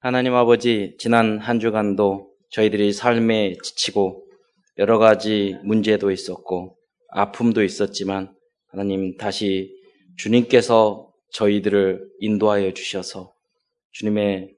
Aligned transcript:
하나님 0.00 0.32
아버지, 0.34 0.94
지난 0.96 1.38
한 1.38 1.58
주간도 1.58 2.30
저희들이 2.50 2.92
삶에 2.92 3.56
지치고 3.64 4.22
여러 4.78 4.96
가지 4.96 5.56
문제도 5.64 6.12
있었고 6.12 6.76
아픔도 7.10 7.64
있었지만 7.64 8.32
하나님 8.68 9.16
다시 9.16 9.74
주님께서 10.16 11.10
저희들을 11.32 12.00
인도하여 12.20 12.74
주셔서 12.74 13.32
주님의 13.90 14.54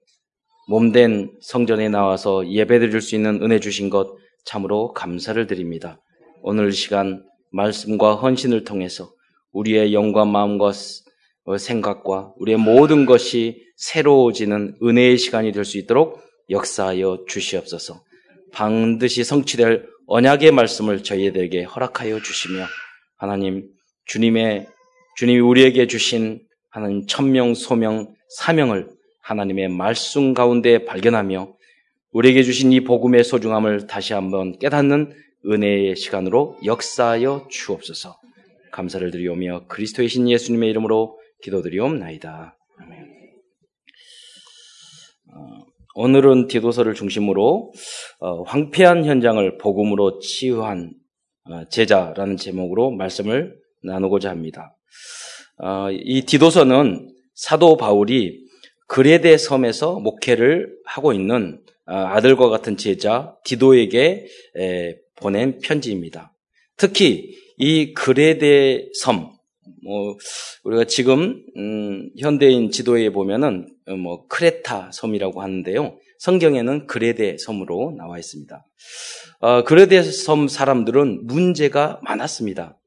몸된 0.68 1.38
성전에 1.40 1.88
나와서 1.88 2.46
예배드릴 2.46 3.00
수 3.00 3.14
있는 3.14 3.42
은혜 3.42 3.60
주신 3.60 3.88
것 3.88 4.14
참으로 4.44 4.92
감사를 4.92 5.46
드립니다. 5.46 6.02
오늘 6.42 6.70
시간 6.70 7.24
말씀과 7.50 8.16
헌신을 8.16 8.64
통해서 8.64 9.10
우리의 9.52 9.94
영과 9.94 10.26
마음과 10.26 10.72
생각과 11.58 12.34
우리의 12.36 12.58
모든 12.58 13.06
것이 13.06 13.69
새로워지는 13.80 14.76
은혜의 14.82 15.18
시간이 15.18 15.52
될 15.52 15.64
수 15.64 15.78
있도록 15.78 16.20
역사하여 16.50 17.24
주시옵소서. 17.28 18.02
반드시 18.52 19.24
성취될 19.24 19.86
언약의 20.06 20.52
말씀을 20.52 21.02
저희들에게 21.02 21.62
허락하여 21.64 22.20
주시며 22.20 22.66
하나님 23.16 23.68
주님의 24.06 24.66
주님이 25.16 25.40
우리에게 25.40 25.86
주신 25.86 26.40
하나님 26.70 27.06
천명 27.06 27.54
소명 27.54 28.14
사명을 28.36 28.88
하나님의 29.22 29.68
말씀 29.68 30.34
가운데 30.34 30.84
발견하며 30.84 31.54
우리에게 32.12 32.42
주신 32.42 32.72
이 32.72 32.80
복음의 32.82 33.22
소중함을 33.22 33.86
다시 33.86 34.12
한번 34.12 34.58
깨닫는 34.58 35.14
은혜의 35.46 35.94
시간으로 35.96 36.58
역사하여 36.64 37.46
주옵소서. 37.48 38.18
감사를 38.72 39.08
드리오며 39.10 39.66
그리스도의 39.68 40.08
신 40.08 40.28
예수님의 40.28 40.70
이름으로 40.70 41.18
기도드리옵나이다. 41.42 42.56
아멘. 42.80 43.19
어, 45.94 46.02
오늘은 46.02 46.48
디도서를 46.48 46.94
중심으로 46.94 47.72
어, 48.18 48.42
황폐한 48.42 49.04
현장을 49.04 49.58
복음으로 49.58 50.18
치유한 50.18 50.92
어, 51.44 51.64
제자라는 51.68 52.36
제목으로 52.36 52.90
말씀을 52.90 53.56
나누고자 53.82 54.30
합니다. 54.30 54.76
이 55.92 56.22
디도서는 56.22 57.10
사도 57.34 57.76
바울이 57.76 58.40
그레데 58.86 59.36
섬에서 59.36 60.00
목회를 60.00 60.74
하고 60.84 61.12
있는 61.12 61.62
아들과 61.84 62.48
같은 62.48 62.76
제자 62.76 63.36
디도에게 63.44 64.26
보낸 65.16 65.58
편지입니다. 65.58 66.34
특히 66.76 67.34
이 67.58 67.92
그레데 67.94 68.88
섬, 68.94 69.32
뭐 69.82 70.16
우리가 70.64 70.84
지금 70.84 71.44
음, 71.56 72.10
현대인 72.18 72.70
지도에 72.70 73.10
보면은 73.10 73.68
어, 73.86 73.96
뭐 73.96 74.26
크레타 74.26 74.90
섬이라고 74.92 75.42
하는데요. 75.42 75.98
성경에는 76.18 76.86
그레데 76.86 77.36
섬으로 77.38 77.94
나와 77.96 78.18
있습니다. 78.18 78.66
어, 79.40 79.64
그레데 79.64 80.02
섬 80.02 80.48
사람들은 80.48 81.26
문제가 81.26 82.00
많았습니다. 82.02 82.78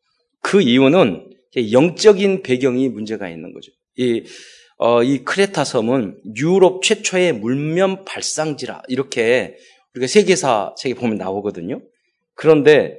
그 0.41 0.61
이유는 0.61 1.29
영적인 1.71 2.43
배경이 2.43 2.89
문제가 2.89 3.29
있는 3.29 3.53
거죠. 3.53 3.71
이, 3.97 4.23
어, 4.77 5.03
이 5.03 5.23
크레타 5.23 5.63
섬은 5.63 6.21
유럽 6.37 6.83
최초의 6.83 7.33
물면 7.33 8.05
발상지라 8.05 8.83
이렇게 8.87 9.55
우리가 9.95 10.07
세계사 10.07 10.75
책에 10.77 10.95
보면 10.95 11.17
나오거든요. 11.17 11.81
그런데 12.35 12.97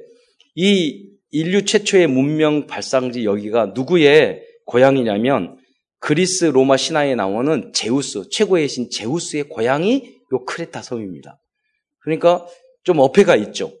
이 0.55 1.14
인류 1.31 1.65
최초의 1.65 2.07
문명 2.07 2.67
발상지 2.67 3.25
여기가 3.25 3.73
누구의 3.75 4.43
고향이냐면 4.65 5.57
그리스 5.99 6.45
로마 6.45 6.77
신화에 6.77 7.15
나오는 7.15 7.71
제우스, 7.73 8.29
최고의 8.29 8.67
신 8.67 8.89
제우스의 8.89 9.43
고향이 9.49 10.15
요 10.33 10.45
크레타 10.45 10.81
섬입니다. 10.81 11.39
그러니까 11.99 12.45
좀 12.83 12.99
어폐가 12.99 13.35
있죠. 13.37 13.73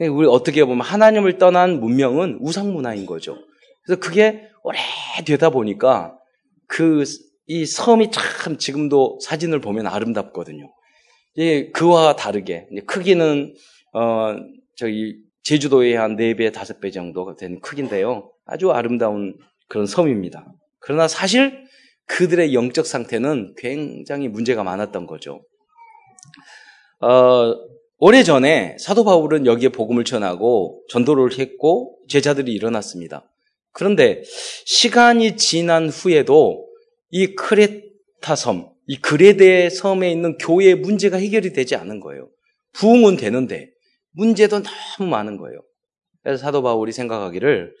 우리 0.00 0.26
어떻게 0.26 0.64
보면 0.64 0.80
하나님을 0.84 1.38
떠난 1.38 1.80
문명은 1.80 2.38
우상 2.40 2.72
문화인 2.72 3.06
거죠. 3.06 3.36
그래서 3.84 4.00
그게 4.00 4.48
오래 4.62 4.78
되다 5.24 5.50
보니까 5.50 6.16
그 6.66 7.04
이 7.48 7.64
섬이 7.64 8.10
참 8.10 8.58
지금도 8.58 9.18
사진을 9.22 9.60
보면 9.60 9.86
아름답거든요. 9.86 10.70
예, 11.38 11.70
그와 11.70 12.14
다르게 12.14 12.68
크기는 12.86 13.54
어 13.94 14.36
저기 14.76 15.16
제주도의 15.48 15.94
한 15.94 16.16
4배, 16.16 16.52
5배 16.52 16.92
정도 16.92 17.34
된 17.34 17.58
크기인데요. 17.60 18.30
아주 18.44 18.70
아름다운 18.70 19.34
그런 19.66 19.86
섬입니다. 19.86 20.44
그러나 20.78 21.08
사실 21.08 21.64
그들의 22.04 22.52
영적 22.52 22.84
상태는 22.84 23.54
굉장히 23.56 24.28
문제가 24.28 24.62
많았던 24.62 25.06
거죠. 25.06 25.40
어, 27.00 27.54
오래전에 27.96 28.76
사도 28.78 29.04
바울은 29.04 29.46
여기에 29.46 29.70
복음을 29.70 30.04
전하고 30.04 30.82
전도를 30.90 31.38
했고 31.38 31.98
제자들이 32.08 32.52
일어났습니다. 32.52 33.24
그런데 33.72 34.22
시간이 34.66 35.38
지난 35.38 35.88
후에도 35.88 36.68
이 37.08 37.34
크레타 37.34 38.36
섬, 38.36 38.68
이 38.86 38.98
그레데 38.98 39.70
섬에 39.70 40.10
있는 40.10 40.36
교회의 40.36 40.74
문제가 40.74 41.16
해결이 41.16 41.54
되지 41.54 41.74
않은 41.74 42.00
거예요. 42.00 42.28
부흥은 42.74 43.16
되는데 43.16 43.70
문제도 44.18 44.60
너무 44.60 45.08
많은 45.08 45.36
거예요. 45.36 45.60
그래서 46.22 46.42
사도 46.42 46.62
바울이 46.62 46.90
생각하기를 46.90 47.72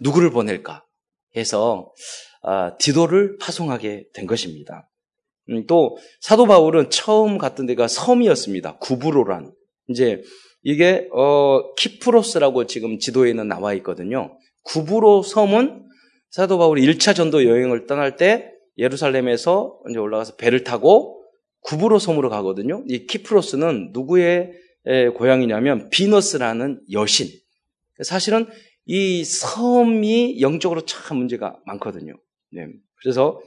누구를 0.00 0.30
보낼까 0.30 0.84
해서 1.34 1.90
아, 2.42 2.76
디도를 2.76 3.38
파송하게 3.40 4.08
된 4.14 4.26
것입니다. 4.26 4.88
음, 5.48 5.66
또 5.66 5.96
사도 6.20 6.46
바울은 6.46 6.90
처음 6.90 7.38
갔던 7.38 7.64
데가 7.66 7.88
섬이었습니다. 7.88 8.76
구브로란 8.76 9.52
이제 9.88 10.22
이게 10.62 11.08
어, 11.12 11.74
키프로스라고 11.76 12.66
지금 12.66 12.98
지도에는 12.98 13.48
나와 13.48 13.72
있거든요. 13.74 14.36
구브로 14.64 15.22
섬은 15.22 15.86
사도 16.28 16.58
바울이 16.58 16.86
1차 16.86 17.16
전도 17.16 17.46
여행을 17.46 17.86
떠날 17.86 18.16
때 18.16 18.52
예루살렘에서 18.76 19.80
이제 19.88 19.98
올라가서 19.98 20.36
배를 20.36 20.62
타고 20.62 21.22
구브로 21.60 21.98
섬으로 21.98 22.28
가거든요. 22.28 22.84
이 22.86 23.06
키프로스는 23.06 23.90
누구의 23.92 24.52
고향이냐면 25.14 25.90
비너스라는 25.90 26.80
여신. 26.92 27.28
사실은 28.02 28.46
이 28.84 29.24
섬이 29.24 30.40
영적으로 30.40 30.82
참 30.82 31.18
문제가 31.18 31.58
많거든요. 31.66 32.14
네. 32.52 32.68
그래서 33.00 33.40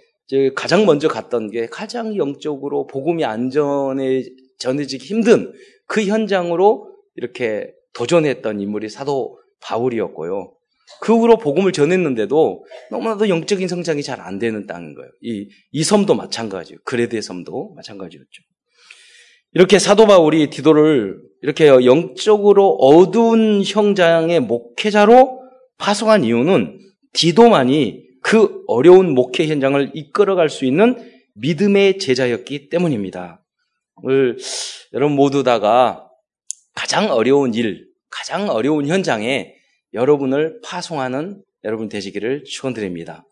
가장 0.55 0.85
먼저 0.85 1.07
갔던 1.07 1.49
게 1.49 1.67
가장 1.67 2.17
영적으로 2.17 2.87
복음이 2.87 3.23
안전에 3.25 4.23
전해지기 4.59 5.05
힘든 5.05 5.53
그 5.87 6.03
현장으로 6.05 6.93
이렇게 7.15 7.71
도전했던 7.93 8.59
인물이 8.59 8.89
사도 8.89 9.39
바울이었고요. 9.61 10.53
그 11.01 11.15
후로 11.17 11.37
복음을 11.37 11.71
전했는데도 11.71 12.65
너무나도 12.91 13.29
영적인 13.29 13.67
성장이 13.67 14.03
잘 14.03 14.19
안 14.21 14.39
되는 14.39 14.67
땅인 14.67 14.95
거예요. 14.95 15.09
이, 15.21 15.47
이 15.71 15.83
섬도 15.83 16.15
마찬가지예요. 16.15 16.79
그레드의 16.83 17.21
섬도 17.21 17.73
마찬가지였죠. 17.75 18.43
이렇게 19.53 19.79
사도 19.79 20.05
바울이 20.05 20.49
디도를 20.49 21.19
이렇게 21.41 21.67
영적으로 21.67 22.75
어두운 22.75 23.63
형장의 23.63 24.41
목회자로 24.41 25.41
파송한 25.77 26.23
이유는 26.23 26.79
디도만이 27.13 28.03
그 28.21 28.63
어려운 28.67 29.13
목회 29.13 29.47
현장을 29.47 29.91
이끌어갈 29.93 30.49
수 30.49 30.65
있는 30.65 30.97
믿음의 31.35 31.99
제자였기 31.99 32.69
때문입니다. 32.69 33.43
여러분 34.93 35.15
모두 35.15 35.43
다가 35.43 36.09
가장 36.75 37.11
어려운 37.11 37.53
일, 37.53 37.87
가장 38.09 38.49
어려운 38.49 38.87
현장에 38.87 39.53
여러분을 39.93 40.59
파송하는 40.63 41.41
여러분 41.63 41.89
되시기를 41.89 42.43
축원드립니다. 42.45 43.25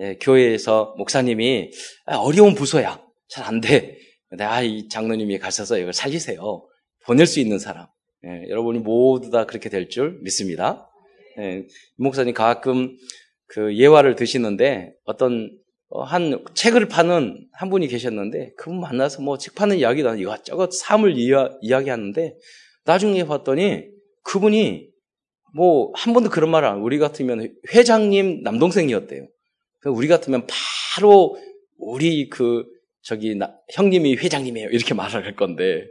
예, 0.00 0.16
교회에서 0.20 0.94
목사님이 0.96 1.70
아, 2.06 2.16
어려운 2.16 2.54
부서야 2.54 3.00
잘 3.28 3.44
안 3.44 3.60
돼. 3.60 3.96
내가 4.32 4.62
이 4.62 4.88
장로님이 4.88 5.38
가셔서 5.38 5.78
이걸 5.78 5.92
살리세요. 5.92 6.66
보낼 7.06 7.26
수 7.26 7.40
있는 7.40 7.58
사람. 7.58 7.86
예, 8.24 8.48
여러분이 8.50 8.80
모두 8.80 9.30
다 9.30 9.46
그렇게 9.46 9.68
될 9.68 9.88
줄 9.88 10.18
믿습니다. 10.22 10.88
예, 11.38 11.66
목사님 11.96 12.34
가끔 12.34 12.96
그 13.46 13.76
예화를 13.76 14.14
드시는데 14.16 14.92
어떤 15.04 15.50
어, 15.88 16.02
한 16.02 16.44
책을 16.54 16.86
파는 16.88 17.48
한 17.52 17.70
분이 17.70 17.88
계셨는데 17.88 18.52
그분 18.56 18.80
만나서 18.80 19.22
뭐 19.22 19.38
책 19.38 19.54
파는 19.56 19.78
이야기도 19.78 20.14
이것저것 20.16 20.70
삶을 20.72 21.16
이야, 21.18 21.50
이야기하는데 21.62 22.36
나중에 22.84 23.24
봤더니 23.24 23.86
그분이 24.22 24.88
뭐 25.54 25.92
한 25.96 26.12
번도 26.14 26.30
그런 26.30 26.50
말을 26.50 26.68
안 26.68 26.78
우리 26.80 26.98
같으면 26.98 27.52
회장님 27.74 28.42
남동생이었대요. 28.44 29.26
우리 29.86 30.06
같으면 30.06 30.46
바로 30.94 31.36
우리 31.78 32.28
그 32.28 32.64
저기 33.02 33.34
나, 33.34 33.56
형님이 33.72 34.14
회장님이에요. 34.16 34.68
이렇게 34.68 34.94
말을 34.94 35.24
할 35.24 35.34
건데 35.34 35.86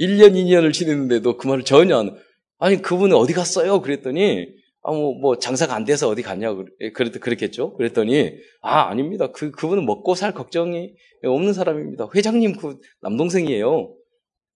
1년, 0.00 0.32
2년을 0.32 0.72
지냈는데도 0.72 1.36
그 1.36 1.46
말을 1.46 1.64
전혀 1.64 1.98
안, 1.98 2.16
아니, 2.58 2.82
그분은 2.82 3.16
어디 3.16 3.32
갔어요? 3.32 3.80
그랬더니 3.80 4.48
아, 4.82 4.92
뭐, 4.92 5.14
뭐, 5.14 5.38
장사가 5.38 5.74
안 5.74 5.84
돼서 5.84 6.08
어디 6.08 6.22
갔냐고, 6.22 6.66
그랬, 6.94 7.12
그랬겠죠? 7.20 7.74
그랬더니, 7.74 8.32
아, 8.62 8.88
아닙니다. 8.88 9.30
그, 9.30 9.50
그분은 9.50 9.84
먹고 9.84 10.14
살 10.14 10.32
걱정이 10.32 10.94
없는 11.22 11.52
사람입니다. 11.52 12.08
회장님 12.14 12.56
그 12.56 12.78
남동생이에요. 13.02 13.94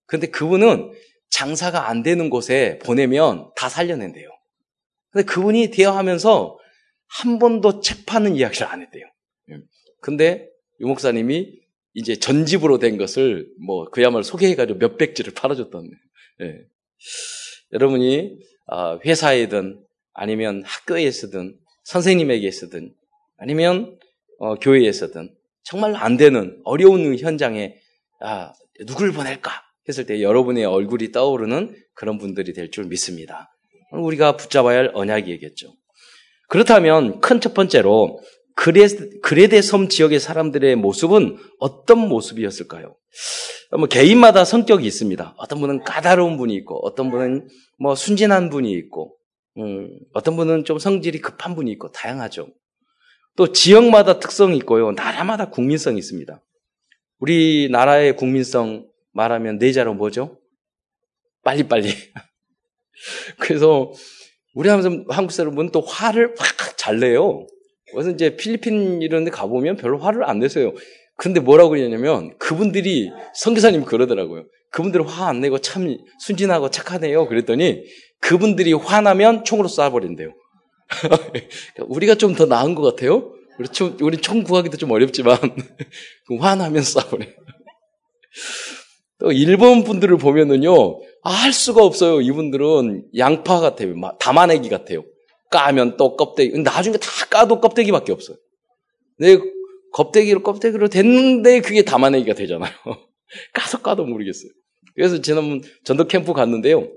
근데 0.06 0.28
그분은 0.28 0.92
장사가 1.30 1.88
안 1.88 2.02
되는 2.02 2.30
곳에 2.30 2.78
보내면 2.78 3.50
다 3.56 3.68
살려낸대요. 3.68 4.28
근데 5.10 5.26
그분이 5.26 5.70
대화하면서 5.70 6.58
한 7.06 7.38
번도 7.38 7.80
책 7.80 8.06
파는 8.06 8.36
이야기를 8.36 8.66
안 8.66 8.82
했대요. 8.82 9.04
예. 9.50 9.58
근데 10.00 10.48
유 10.80 10.86
목사님이 10.86 11.63
이제 11.94 12.16
전집으로 12.16 12.78
된 12.78 12.96
것을 12.98 13.48
뭐 13.64 13.84
그야말로 13.90 14.22
소개해가지고 14.22 14.78
몇백 14.78 15.14
지를 15.14 15.32
팔아줬던. 15.32 15.90
예. 16.42 16.58
여러분이 17.72 18.38
아, 18.66 18.98
회사에든 19.04 19.80
아니면 20.12 20.62
학교에서든 20.64 21.56
선생님에게서든 21.84 22.92
아니면 23.38 23.98
어, 24.38 24.54
교회에서든 24.56 25.34
정말 25.62 25.94
안 25.96 26.16
되는 26.16 26.60
어려운 26.64 27.16
현장에 27.18 27.74
아, 28.20 28.52
누굴 28.86 29.12
보낼까 29.12 29.50
했을 29.88 30.06
때 30.06 30.22
여러분의 30.22 30.64
얼굴이 30.64 31.12
떠오르는 31.12 31.76
그런 31.94 32.18
분들이 32.18 32.52
될 32.52 32.70
줄 32.70 32.84
믿습니다. 32.84 33.50
우리가 33.92 34.36
붙잡아야 34.36 34.78
할 34.78 34.90
언약이겠죠. 34.94 35.72
그렇다면 36.48 37.20
큰 37.20 37.40
첫 37.40 37.54
번째로 37.54 38.20
그레, 38.54 38.86
그레데 39.22 39.62
섬 39.62 39.88
지역의 39.88 40.20
사람들의 40.20 40.76
모습은 40.76 41.38
어떤 41.58 42.08
모습이었을까요? 42.08 42.96
뭐 43.76 43.86
개인마다 43.86 44.44
성격이 44.44 44.86
있습니다. 44.86 45.34
어떤 45.36 45.60
분은 45.60 45.82
까다로운 45.82 46.36
분이 46.36 46.54
있고, 46.56 46.84
어떤 46.86 47.10
분은 47.10 47.48
뭐 47.78 47.94
순진한 47.94 48.50
분이 48.50 48.70
있고, 48.72 49.16
음, 49.58 49.90
어떤 50.12 50.36
분은 50.36 50.64
좀 50.64 50.78
성질이 50.78 51.20
급한 51.20 51.54
분이 51.54 51.70
있고, 51.72 51.90
다양하죠. 51.90 52.48
또 53.36 53.52
지역마다 53.52 54.20
특성이 54.20 54.56
있고요. 54.58 54.92
나라마다 54.92 55.50
국민성이 55.50 55.98
있습니다. 55.98 56.40
우리나라의 57.18 58.16
국민성 58.16 58.86
말하면 59.12 59.58
네 59.58 59.72
자로 59.72 59.94
뭐죠? 59.94 60.38
빨리빨리. 61.42 61.88
그래서 63.38 63.92
우리 64.54 64.68
한국 64.68 65.32
사람은 65.32 65.70
또 65.72 65.80
화를 65.80 66.34
확 66.38 66.64
잘 66.84 67.00
내요. 67.00 67.46
그래서 67.94 68.10
이제 68.10 68.36
필리핀 68.36 69.00
이런 69.02 69.24
데 69.24 69.30
가보면 69.30 69.76
별로 69.76 69.98
화를 69.98 70.28
안 70.28 70.38
내세요. 70.38 70.72
근데 71.16 71.40
뭐라고 71.40 71.70
그러냐면 71.70 72.36
그분들이 72.38 73.10
선교사님 73.34 73.84
그러더라고요. 73.84 74.44
그분들은 74.70 75.06
화 75.06 75.28
안 75.28 75.40
내고 75.40 75.58
참 75.58 75.96
순진하고 76.26 76.70
착하네요. 76.70 77.26
그랬더니 77.28 77.84
그분들이 78.20 78.72
화나면 78.72 79.44
총으로 79.44 79.68
쏴버린대요. 79.68 80.32
우리가 81.88 82.16
좀 82.16 82.34
더 82.34 82.46
나은 82.46 82.74
것 82.74 82.82
같아요. 82.82 83.32
우리 83.58 83.68
총, 83.68 83.96
우리 84.00 84.16
총 84.16 84.42
구하기도 84.42 84.76
좀 84.76 84.90
어렵지만 84.90 85.38
화나면 86.40 86.82
쏴버려요. 86.82 87.28
또 89.20 89.30
일본 89.32 89.84
분들을 89.84 90.16
보면은요, 90.18 91.00
아, 91.22 91.30
할 91.30 91.52
수가 91.52 91.84
없어요. 91.84 92.20
이분들은 92.20 93.04
양파 93.16 93.60
같아요. 93.60 93.94
담아내기 94.18 94.68
같아요. 94.68 95.04
까면 95.54 95.96
또 95.96 96.16
껍데기. 96.16 96.58
나중에 96.58 96.96
다 96.96 97.08
까도 97.30 97.60
껍데기밖에 97.60 98.10
없어요. 98.10 98.36
내 99.18 99.38
껍데기로 99.92 100.42
껍데기로 100.42 100.88
됐는데 100.88 101.60
그게 101.60 101.82
담아내기가 101.82 102.34
되잖아요. 102.34 102.72
까서 103.54 103.80
까도 103.80 104.04
모르겠어요. 104.04 104.50
그래서 104.96 105.20
지난번 105.20 105.62
전도 105.84 106.08
캠프 106.08 106.32
갔는데요. 106.32 106.88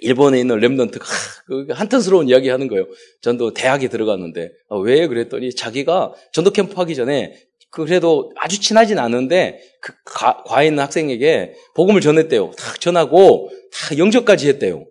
일본에 0.00 0.40
있는 0.40 0.58
랩런트가 0.58 1.02
그 1.46 1.66
한탄스러운 1.70 2.30
이야기 2.30 2.48
하는 2.48 2.66
거예요. 2.66 2.86
전도 3.20 3.52
대학에 3.52 3.88
들어갔는데 3.88 4.52
아, 4.70 4.76
왜 4.76 5.06
그랬더니 5.06 5.54
자기가 5.54 6.14
전도 6.32 6.52
캠프 6.52 6.74
하기 6.76 6.94
전에 6.94 7.34
그래도 7.70 8.32
아주 8.36 8.58
친하진 8.58 8.98
않은데 8.98 9.60
그 9.82 9.92
과, 10.06 10.42
에 10.62 10.66
있는 10.66 10.82
학생에게 10.82 11.52
복음을 11.74 12.00
전했대요. 12.00 12.52
다 12.52 12.74
전하고 12.80 13.50
다 13.70 13.98
영접까지 13.98 14.48
했대요. 14.48 14.86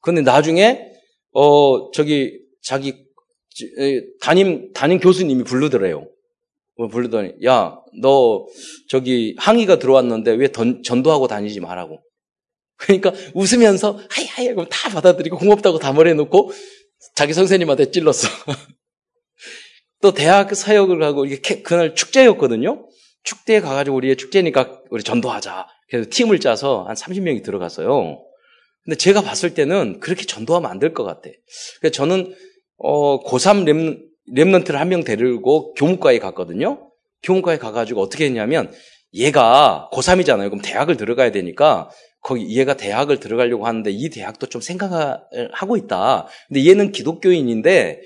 근데 0.00 0.22
나중에 0.22 0.87
어 1.32 1.90
저기 1.92 2.40
자기 2.62 3.04
담임 4.20 4.72
담임 4.72 4.98
교수님이 4.98 5.44
부르더래요. 5.44 6.08
뭐 6.76 6.88
부르더니 6.88 7.34
야 7.44 7.78
너 8.00 8.46
저기 8.88 9.34
항의가 9.38 9.78
들어왔는데 9.78 10.32
왜 10.32 10.48
던, 10.48 10.82
전도하고 10.82 11.28
다니지 11.28 11.60
말라고. 11.60 12.02
그러니까 12.76 13.12
웃으면서 13.34 13.98
hi 14.08 14.26
hi 14.26 14.48
그럼 14.48 14.66
다 14.70 14.88
받아들이고 14.90 15.36
고맙다고 15.36 15.78
다 15.78 15.92
말해놓고 15.92 16.52
자기 17.16 17.32
선생님한테 17.32 17.90
찔렀어. 17.90 18.28
또 20.00 20.14
대학 20.14 20.54
사역을 20.54 21.02
하고 21.02 21.24
이게 21.24 21.62
그날 21.62 21.94
축제였거든요. 21.94 22.88
축제에 23.24 23.60
가가지고 23.60 23.96
우리의 23.96 24.16
축제니까 24.16 24.82
우리 24.90 25.02
전도하자. 25.02 25.66
그래서 25.90 26.08
팀을 26.10 26.38
짜서 26.38 26.84
한 26.84 26.94
30명이 26.94 27.42
들어갔어요. 27.42 28.24
근데 28.88 28.96
제가 28.96 29.20
봤을 29.22 29.52
때는 29.52 30.00
그렇게 30.00 30.24
전도하면 30.24 30.70
안 30.70 30.78
될 30.78 30.94
것 30.94 31.04
같아. 31.04 31.28
그래서 31.80 31.92
저는 31.92 32.34
어, 32.78 33.22
고3 33.22 33.64
rem, 33.64 33.98
remnant를 34.34 34.72
한 34.76 34.88
명 34.88 35.04
데리고 35.04 35.74
교무과에 35.74 36.18
갔거든요. 36.18 36.90
교무과에 37.22 37.58
가가지고 37.58 38.00
어떻게 38.00 38.24
했냐면 38.24 38.72
얘가 39.12 39.90
고3이잖아요. 39.92 40.48
그럼 40.48 40.62
대학을 40.62 40.96
들어가야 40.96 41.32
되니까 41.32 41.90
거기 42.22 42.56
얘가 42.58 42.74
대학을 42.78 43.20
들어가려고 43.20 43.66
하는데 43.66 43.90
이 43.90 44.08
대학도 44.08 44.46
좀 44.46 44.62
생각을 44.62 45.18
하고 45.52 45.76
있다. 45.76 46.26
근데 46.48 46.66
얘는 46.66 46.92
기독교인인데 46.92 48.00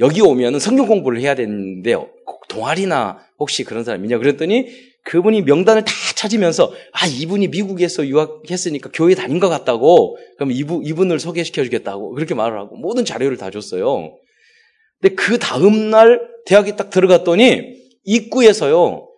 여기 0.00 0.22
오면은 0.22 0.58
성경 0.60 0.86
공부를 0.86 1.20
해야 1.20 1.34
되는데요. 1.34 2.08
동아리나 2.48 3.18
혹시 3.38 3.64
그런 3.64 3.84
사람 3.84 4.02
있냐 4.04 4.16
그랬더니 4.16 4.68
그분이 5.04 5.42
명단을 5.42 5.84
다 5.84 5.92
찾으면서 6.14 6.72
아 6.92 7.06
이분이 7.06 7.48
미국에서 7.48 8.06
유학했으니까 8.06 8.90
교회 8.92 9.14
다닌 9.14 9.40
것 9.40 9.48
같다고 9.48 10.16
그럼 10.36 10.52
이분 10.52 10.84
이분을 10.84 11.18
소개시켜 11.18 11.64
주겠다고 11.64 12.14
그렇게 12.14 12.34
말을 12.34 12.58
하고 12.58 12.76
모든 12.76 13.04
자료를 13.04 13.36
다 13.36 13.50
줬어요. 13.50 14.16
근데 15.00 15.14
그 15.16 15.38
다음 15.38 15.90
날 15.90 16.20
대학에 16.46 16.76
딱 16.76 16.90
들어갔더니 16.90 17.74
입구에서요 18.04 19.08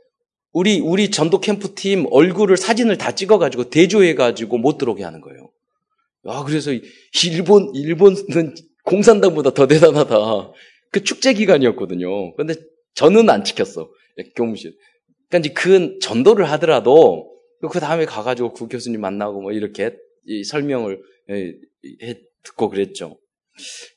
우리 0.52 0.81
우리 0.81 1.10
전도 1.10 1.40
캠프 1.40 1.75
팀 1.75 2.06
얼굴을 2.10 2.56
사진을 2.56 2.96
다 2.96 3.12
찍어가지고 3.12 3.70
대조해 3.70 4.14
가지고 4.14 4.56
못 4.56 4.78
들어오게 4.78 5.04
하는 5.04 5.20
거예요. 5.20 5.50
아 6.26 6.44
그래서 6.44 6.70
일본 7.25 7.75
일본은 7.75 8.54
공산당보다 8.84 9.50
더 9.50 9.66
대단하다. 9.66 10.52
그 10.90 11.02
축제 11.02 11.34
기간이었거든요. 11.34 12.34
근데 12.36 12.54
저는 12.94 13.28
안 13.28 13.44
지켰어. 13.44 13.90
교무실. 14.36 14.75
그러니까 15.34 15.38
이제 15.38 15.52
그 15.52 15.98
전도를 15.98 16.48
하더라도 16.52 17.32
그 17.69 17.81
다음에 17.81 18.04
가가지고 18.04 18.52
그 18.52 18.69
교수님 18.69 19.00
만나고 19.00 19.40
뭐 19.40 19.50
이렇게 19.52 19.96
설명을 20.46 21.03
해 21.31 22.20
듣고 22.44 22.69
그랬죠. 22.69 23.19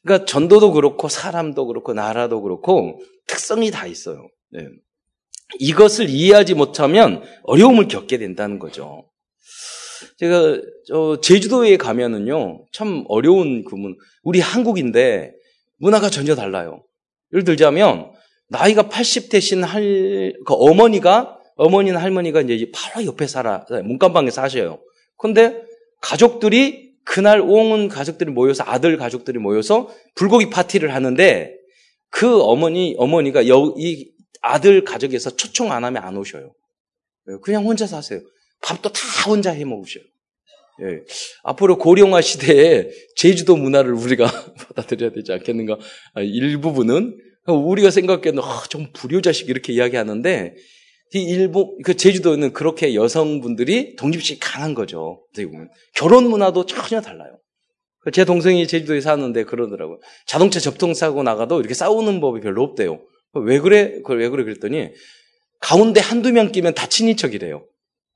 그러니까 0.01 0.25
전도도 0.25 0.71
그렇고 0.71 1.09
사람도 1.09 1.67
그렇고 1.67 1.93
나라도 1.93 2.41
그렇고 2.41 2.99
특성이 3.27 3.69
다 3.69 3.85
있어요. 3.85 4.27
네. 4.49 4.67
이것을 5.59 6.09
이해하지 6.09 6.55
못하면 6.55 7.23
어려움을 7.43 7.87
겪게 7.87 8.17
된다는 8.17 8.57
거죠. 8.57 9.07
제가 10.17 10.59
제주도에 11.21 11.77
가면은요 11.77 12.65
참 12.71 13.03
어려운 13.09 13.63
그문 13.63 13.95
우리 14.23 14.39
한국인데 14.39 15.33
문화가 15.77 16.09
전혀 16.09 16.33
달라요. 16.33 16.83
예를 17.31 17.43
들자면 17.43 18.11
나이가 18.49 18.89
80 18.89 19.29
대신 19.29 19.63
할, 19.63 20.33
그 20.45 20.53
어머니가, 20.53 21.37
어머니는 21.55 21.99
할머니가 21.99 22.41
이제 22.41 22.71
바로 22.73 23.05
옆에 23.05 23.27
살아, 23.27 23.65
문간방에 23.69 24.29
사셔요. 24.29 24.79
근데 25.17 25.61
가족들이, 26.01 26.93
그날 27.03 27.41
온 27.41 27.87
가족들이 27.87 28.31
모여서, 28.31 28.63
아들 28.65 28.97
가족들이 28.97 29.39
모여서 29.39 29.89
불고기 30.15 30.49
파티를 30.49 30.93
하는데 30.93 31.53
그 32.09 32.41
어머니, 32.41 32.95
어머니가 32.97 33.47
여, 33.47 33.73
이 33.77 34.11
아들 34.41 34.83
가족에서 34.83 35.35
초청 35.35 35.71
안 35.71 35.83
하면 35.83 36.03
안 36.03 36.15
오셔요. 36.17 36.53
그냥 37.41 37.65
혼자 37.65 37.85
사세요. 37.85 38.21
밥도 38.61 38.89
다 38.89 38.99
혼자 39.27 39.51
해 39.51 39.65
먹으셔요. 39.65 40.03
예. 40.83 41.01
앞으로 41.43 41.77
고령화 41.77 42.21
시대에 42.21 42.89
제주도 43.15 43.55
문화를 43.55 43.93
우리가 43.93 44.25
받아들여야 44.75 45.11
되지 45.11 45.31
않겠는가? 45.33 45.77
아, 46.13 46.21
일부분은 46.21 47.17
우리가 47.53 47.91
생각하기에는 47.91 48.43
아, 48.43 48.63
좀 48.69 48.87
불효자식 48.93 49.49
이렇게 49.49 49.73
이야기하는데 49.73 50.55
이 51.13 51.19
일본 51.19 51.77
그 51.83 51.95
제주도는 51.95 52.51
그렇게 52.51 52.93
여성분들이 52.93 53.95
독립심이 53.95 54.39
강한 54.39 54.73
거죠. 54.73 55.25
보면 55.35 55.69
결혼 55.95 56.29
문화도 56.29 56.65
전혀 56.65 57.01
달라요. 57.01 57.39
제 58.11 58.25
동생이 58.25 58.67
제주도에 58.67 59.01
사는데 59.01 59.43
그러더라고요. 59.43 59.99
자동차 60.25 60.59
접통 60.59 60.93
사고 60.93 61.23
나가도 61.23 61.59
이렇게 61.59 61.73
싸우는 61.73 62.19
법이 62.19 62.41
별로 62.41 62.63
없대요. 62.63 62.99
왜 63.33 63.59
그래? 63.59 63.93
그걸 63.97 64.19
왜 64.19 64.29
그래? 64.29 64.43
그랬더니 64.43 64.89
가운데 65.59 65.99
한두 65.99 66.31
명 66.31 66.51
끼면 66.51 66.73
다 66.73 66.87
친인척이래요. 66.87 67.65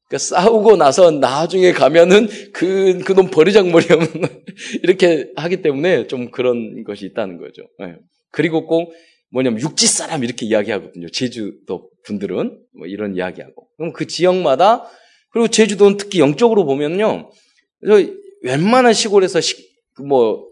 그러니까 0.07 0.17
싸우고 0.17 0.75
나서 0.75 1.11
나중에 1.11 1.71
가면은 1.71 2.27
그, 2.53 2.99
그놈 2.99 3.31
버리장머리 3.31 3.87
하면 3.87 4.07
이렇게 4.83 5.31
하기 5.35 5.61
때문에 5.61 6.07
좀 6.07 6.31
그런 6.31 6.83
것이 6.83 7.05
있다는 7.05 7.37
거죠. 7.37 7.63
네. 7.79 7.95
그리고 8.31 8.65
꼭 8.65 8.93
뭐냐면 9.31 9.61
육지 9.61 9.87
사람 9.87 10.23
이렇게 10.23 10.45
이야기하거든요. 10.45 11.09
제주도 11.09 11.89
분들은 12.05 12.59
뭐 12.77 12.87
이런 12.87 13.15
이야기하고. 13.15 13.67
그럼 13.77 13.93
그 13.93 14.05
지역마다 14.05 14.89
그리고 15.31 15.47
제주도는 15.47 15.97
특히 15.97 16.19
영적으로 16.19 16.65
보면요. 16.65 17.31
웬만한 18.43 18.93
시골에서 18.93 19.39
시, 19.39 19.55
뭐 20.05 20.47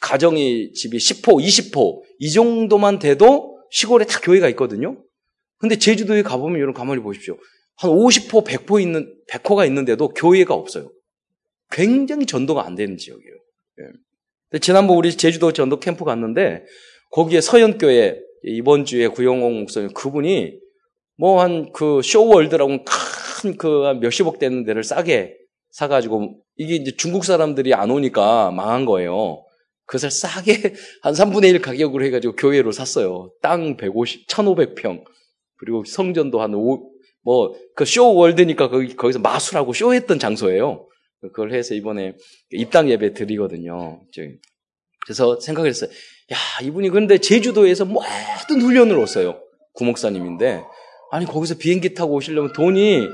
가정이 0.00 0.72
집이 0.72 0.96
10호, 0.96 1.42
20호 1.44 2.02
이 2.18 2.30
정도만 2.30 2.98
돼도 2.98 3.58
시골에 3.70 4.04
다 4.04 4.20
교회가 4.20 4.48
있거든요. 4.50 5.02
근데 5.58 5.76
제주도에 5.76 6.22
가보면 6.22 6.58
여러분 6.58 6.74
가만히 6.74 7.02
보십시오. 7.02 7.36
한 7.76 7.90
50호, 7.90 8.46
100호 8.46 8.80
있는 8.80 9.14
100호가 9.28 9.66
있는데도 9.66 10.08
교회가 10.08 10.54
없어요. 10.54 10.90
굉장히 11.70 12.26
전도가 12.26 12.64
안 12.64 12.74
되는 12.74 12.96
지역이에요. 12.96 13.34
예. 14.52 14.58
지난번 14.58 14.96
우리 14.96 15.16
제주도 15.16 15.52
전도 15.52 15.80
캠프 15.80 16.04
갔는데 16.04 16.64
거기에 17.10 17.40
서현교회 17.40 18.20
이번 18.44 18.84
주에 18.84 19.08
구영홍 19.08 19.60
목사님 19.60 19.92
그분이 19.92 20.58
뭐 21.18 21.40
한 21.40 21.72
그 21.72 22.00
쇼월드라고 22.02 22.84
큰 22.84 23.56
그 23.58 23.94
몇십억 24.00 24.38
되는 24.38 24.64
데를 24.64 24.84
싸게 24.84 25.36
사가지고 25.70 26.42
이게 26.56 26.74
이제 26.74 26.94
중국 26.96 27.24
사람들이 27.24 27.72
안 27.74 27.90
오니까 27.90 28.50
망한 28.50 28.84
거예요. 28.84 29.44
그것을 29.86 30.10
싸게 30.10 30.52
한 31.02 31.14
3분의 31.14 31.50
1 31.54 31.60
가격으로 31.62 32.04
해가지고 32.04 32.36
교회로 32.36 32.70
샀어요. 32.72 33.32
땅 33.40 33.76
150, 33.78 34.26
1500평. 34.28 35.04
그리고 35.56 35.84
성전도 35.84 36.40
한 36.42 36.54
5, 36.54 36.90
뭐, 37.22 37.54
그 37.74 37.84
쇼월드니까 37.86 38.68
거기, 38.68 38.94
거기서 38.94 39.18
마술하고 39.20 39.72
쇼했던 39.72 40.18
장소예요. 40.18 40.86
그걸 41.22 41.52
해서 41.52 41.74
이번에 41.74 42.14
입당 42.50 42.90
예배 42.90 43.14
드리거든요. 43.14 44.02
그래서 45.06 45.40
생각을 45.40 45.70
했어요. 45.70 45.90
야, 46.32 46.36
이분이 46.62 46.90
그런데 46.90 47.18
제주도에서 47.18 47.84
모든 47.84 48.60
훈련을 48.60 48.96
오어요. 48.96 49.40
구목사님인데. 49.74 50.62
아니, 51.10 51.26
거기서 51.26 51.56
비행기 51.58 51.94
타고 51.94 52.14
오시려면 52.14 52.52
돈이 52.52 53.08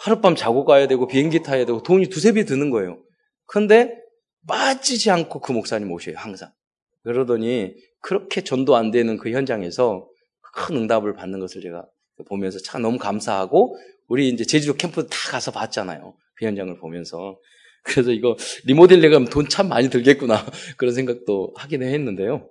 하룻밤 0.00 0.34
자고 0.34 0.64
가야 0.64 0.88
되고 0.88 1.06
비행기 1.06 1.42
타야 1.42 1.64
되고 1.64 1.82
돈이 1.82 2.08
두세 2.08 2.32
배 2.32 2.44
드는 2.44 2.70
거예요. 2.70 2.98
그런데 3.46 3.94
빠지지 4.48 5.10
않고 5.10 5.40
그 5.40 5.52
목사님 5.52 5.90
오셔요, 5.92 6.16
항상. 6.18 6.50
그러더니 7.04 7.74
그렇게 8.00 8.42
전도 8.42 8.76
안 8.76 8.90
되는 8.90 9.16
그 9.16 9.30
현장에서 9.30 10.08
큰 10.52 10.76
응답을 10.76 11.14
받는 11.14 11.38
것을 11.38 11.60
제가 11.62 11.86
보면서 12.28 12.58
참 12.58 12.82
너무 12.82 12.98
감사하고 12.98 13.76
우리 14.08 14.28
이제 14.28 14.44
제주도 14.44 14.76
캠프 14.76 15.06
다 15.06 15.16
가서 15.30 15.50
봤잖아요. 15.52 16.14
그 16.34 16.44
현장을 16.46 16.76
보면서. 16.78 17.38
그래서 17.86 18.10
이거 18.10 18.36
리모델링 18.64 19.12
하면 19.14 19.28
돈 19.28 19.48
참 19.48 19.68
많이 19.68 19.88
들겠구나. 19.90 20.44
그런 20.76 20.92
생각도 20.92 21.52
하긴 21.56 21.82
했는데요. 21.82 22.48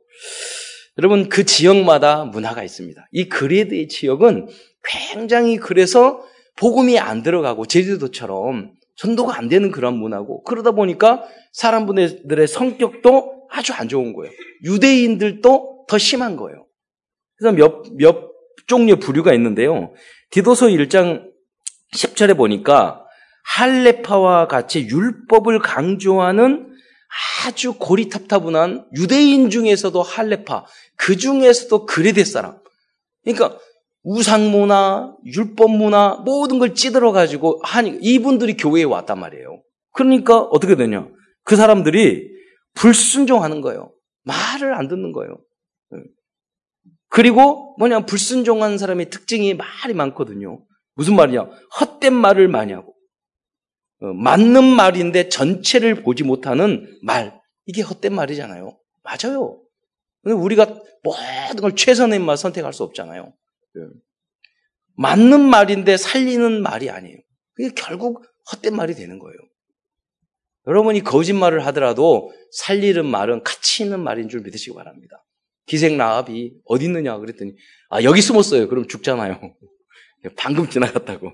여러분, 0.98 1.28
그 1.28 1.44
지역마다 1.44 2.24
문화가 2.26 2.64
있습니다. 2.64 3.06
이 3.12 3.28
그레드의 3.28 3.90
지역은 3.90 4.48
굉장히 4.84 5.58
그래서 5.58 6.24
복음이 6.58 7.00
안 7.00 7.22
들어가고 7.22 7.66
제주도처럼 7.66 8.74
전도가 8.96 9.38
안 9.38 9.50
되는 9.50 9.72
그런 9.72 9.98
문화고 9.98 10.44
그러다 10.44 10.72
보니까 10.72 11.24
사람들의 11.52 12.48
성격도 12.48 13.48
아주 13.50 13.74
안 13.74 13.90
좋은 13.90 14.14
거예요. 14.14 14.32
유대인들도 14.64 15.86
더 15.90 15.98
심한 15.98 16.38
거예요. 16.38 16.66
그래서 17.38 17.54
몇, 17.56 17.84
몇 17.98 18.32
종류의 18.68 19.00
부류가 19.02 19.34
있는데요. 19.34 19.94
디도서 20.30 20.68
1장 20.68 21.30
10절에 21.94 22.38
보니까 22.38 23.05
할레파와 23.46 24.48
같이 24.48 24.88
율법을 24.88 25.60
강조하는 25.60 26.76
아주 27.46 27.76
고리탑타분한 27.78 28.90
유대인 28.96 29.50
중에서도 29.50 30.02
할레파, 30.02 30.66
그 30.98 31.16
중에서도 31.18 31.86
그레데 31.86 32.24
사람. 32.24 32.58
그러니까 33.24 33.58
우상문화, 34.04 35.16
율법문화, 35.26 36.22
모든 36.26 36.60
걸 36.60 36.76
찌들어가지고 36.76 37.62
하니, 37.64 37.98
이분들이 38.02 38.58
교회에 38.58 38.84
왔단 38.84 39.20
말이에요. 39.20 39.62
그러니까 39.94 40.40
어떻게 40.40 40.76
되냐. 40.76 41.08
그 41.44 41.56
사람들이 41.56 42.30
불순종하는 42.76 43.62
거예요. 43.62 43.92
말을 44.24 44.74
안 44.76 44.88
듣는 44.88 45.12
거예요. 45.12 45.38
예. 45.94 46.00
그리고 47.10 47.76
뭐냐, 47.80 48.06
불순종하는 48.06 48.78
사람의 48.78 49.10
특징이 49.10 49.54
말이 49.54 49.94
많거든요. 49.94 50.64
무슨 50.96 51.16
말이냐? 51.16 51.48
헛된 51.80 52.14
말을 52.14 52.48
많이 52.48 52.74
하고, 52.74 52.92
어, 52.92 52.95
맞는 54.14 54.64
말인데 54.64 55.30
전체를 55.30 56.04
보지 56.04 56.24
못하는 56.24 57.00
말. 57.02 57.40
이게 57.66 57.82
헛된 57.82 58.14
말이잖아요. 58.14 58.78
맞아요. 59.04 59.62
근데 60.24 60.36
우리가 60.36 60.82
모든 61.04 61.62
걸 61.62 61.76
최선의 61.76 62.20
말 62.20 62.38
선택할 62.38 62.74
수 62.74 62.84
없잖아요. 62.84 63.34
예. 63.78 63.82
맞는 64.98 65.42
말인데 65.42 65.98
살리는 65.98 66.62
말이 66.62 66.90
아니에요. 66.90 67.18
그게 67.54 67.70
결국 67.76 68.24
헛된 68.52 68.76
말이 68.76 68.96
되는 68.96 69.20
거예요. 69.20 69.38
여러분이 70.68 71.02
거짓말을 71.02 71.66
하더라도 71.68 72.32
살리는 72.52 73.06
말은 73.06 73.44
가치 73.44 73.84
있는 73.84 74.00
말인 74.00 74.30
줄 74.30 74.42
믿으시기 74.42 74.76
바랍니다. 74.76 75.24
기생 75.68 75.98
라합이 75.98 76.54
어디 76.66 76.86
있느냐 76.86 77.18
그랬더니 77.18 77.56
아 77.90 78.04
여기 78.04 78.22
숨었어요. 78.22 78.68
그럼 78.68 78.88
죽잖아요. 78.88 79.40
방금 80.38 80.70
지나갔다고. 80.70 81.34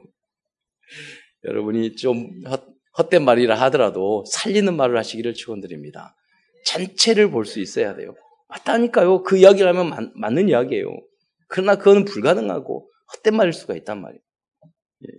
여러분이 1.46 1.96
좀 1.96 2.30
헛, 2.48 3.10
된 3.10 3.24
말이라 3.26 3.56
하더라도 3.62 4.24
살리는 4.28 4.76
말을 4.76 4.98
하시기를 4.98 5.34
축원드립니다. 5.34 6.16
전체를 6.66 7.32
볼 7.32 7.46
수 7.46 7.60
있어야 7.60 7.96
돼요. 7.96 8.14
맞다니까요. 8.50 9.24
그 9.24 9.38
이야기를 9.38 9.68
하면 9.70 9.90
맞, 9.90 10.12
맞는 10.14 10.50
이야기예요. 10.50 10.88
그러나 11.48 11.76
그거는 11.76 12.06
불가능하고 12.06 12.90
헛된 13.14 13.36
말일 13.36 13.54
수가 13.54 13.76
있단 13.76 14.02
말이에요. 14.02 14.22
예. 15.08 15.14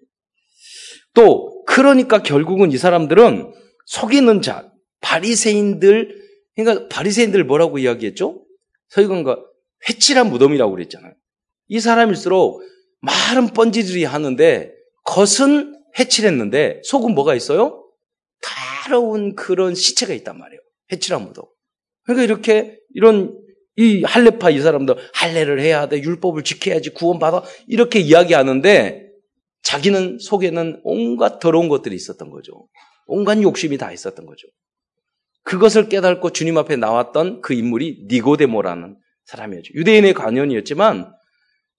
또 1.14 1.64
그러니까 1.66 2.22
결국은 2.22 2.70
이 2.72 2.78
사람들은 2.78 3.52
속이는 3.86 4.42
자, 4.42 4.70
바리새인들 5.00 6.22
그러니까 6.54 6.88
바리새인들 6.88 7.44
뭐라고 7.44 7.78
이야기했죠? 7.78 8.44
서기관과 8.88 9.42
회칠한 9.88 10.28
무덤이라고 10.30 10.70
그랬잖아요. 10.72 11.12
이 11.68 11.80
사람일수록 11.80 12.62
말은 13.00 13.48
뻔지들이 13.48 14.04
하는데 14.04 14.72
겉은 15.04 15.81
해칠했는데 15.98 16.82
속은 16.84 17.14
뭐가 17.14 17.34
있어요? 17.34 17.84
더러운 18.84 19.34
그런 19.34 19.74
시체가 19.74 20.14
있단 20.14 20.38
말이에요. 20.38 20.60
해칠한 20.92 21.24
무덤. 21.24 21.44
그러니까 22.04 22.24
이렇게 22.24 22.78
이런 22.94 23.38
이 23.76 24.02
할례파 24.02 24.50
이 24.50 24.60
사람들 24.60 24.96
할례를 25.14 25.60
해야 25.60 25.88
돼 25.88 26.02
율법을 26.02 26.44
지켜야지 26.44 26.90
구원받아 26.90 27.42
이렇게 27.68 28.00
이야기하는데 28.00 29.08
자기는 29.62 30.18
속에는 30.20 30.80
온갖 30.82 31.38
더러운 31.38 31.68
것들이 31.68 31.94
있었던 31.94 32.30
거죠. 32.30 32.68
온갖 33.06 33.40
욕심이 33.40 33.78
다 33.78 33.92
있었던 33.92 34.26
거죠. 34.26 34.48
그것을 35.44 35.88
깨닫고 35.88 36.30
주님 36.30 36.58
앞에 36.58 36.76
나왔던 36.76 37.40
그 37.40 37.54
인물이 37.54 38.06
니고데모라는 38.08 38.96
사람이었죠. 39.24 39.74
유대인의 39.74 40.14
관원이었지만 40.14 41.12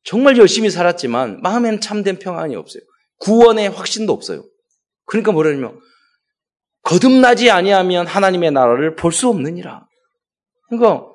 정말 0.03 0.37
열심히 0.37 0.69
살았지만 0.69 1.41
마음엔 1.41 1.79
참된 1.79 2.19
평안이 2.19 2.55
없어요. 2.55 2.81
구원의 3.23 3.69
확신도 3.69 4.11
없어요. 4.11 4.43
그러니까 5.05 5.31
뭐냐면 5.31 5.79
거듭나지 6.83 7.49
아니하면 7.49 8.05
하나님의 8.05 8.51
나라를 8.51 8.95
볼 8.95 9.11
수 9.13 9.29
없느니라. 9.29 9.87
그러니까 10.67 11.07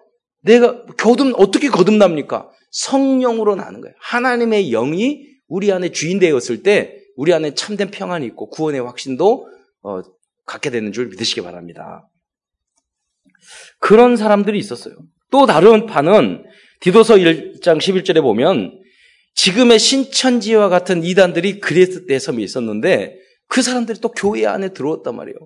내가 0.43 0.85
거듭 0.97 1.35
어떻게 1.39 1.69
거듭납니까? 1.69 2.51
성령으로 2.71 3.57
나는 3.57 3.81
거예요. 3.81 3.95
하나님의 4.01 4.71
영이 4.71 5.27
우리 5.49 5.73
안에 5.73 5.91
주인 5.91 6.19
되었을 6.19 6.63
때 6.63 6.97
우리 7.17 7.35
안에 7.35 7.55
참된 7.55 7.91
평안이 7.91 8.25
있고 8.27 8.49
구원의 8.51 8.81
확신도 8.83 9.49
어, 9.83 10.01
갖게 10.47 10.71
되는 10.71 10.93
줄 10.93 11.09
믿으시기 11.09 11.43
바랍니다. 11.43 12.09
그런 13.81 14.17
사람들이 14.17 14.59
있었어요. 14.59 14.95
또 15.31 15.47
다른 15.47 15.87
판은 15.87 16.45
디도서 16.81 17.17
1장 17.17 17.79
11절에 17.79 18.23
보면 18.23 18.81
지금의 19.35 19.79
신천지와 19.79 20.69
같은 20.69 21.05
이단들이 21.05 21.61
그리스 21.61 22.07
때 22.07 22.19
섬에 22.19 22.43
있었는데 22.43 23.19
그 23.49 23.63
사람들이 23.63 24.01
또 24.01 24.11
교회 24.11 24.47
안에 24.47 24.73
들어왔단 24.73 25.15
말이에요. 25.15 25.37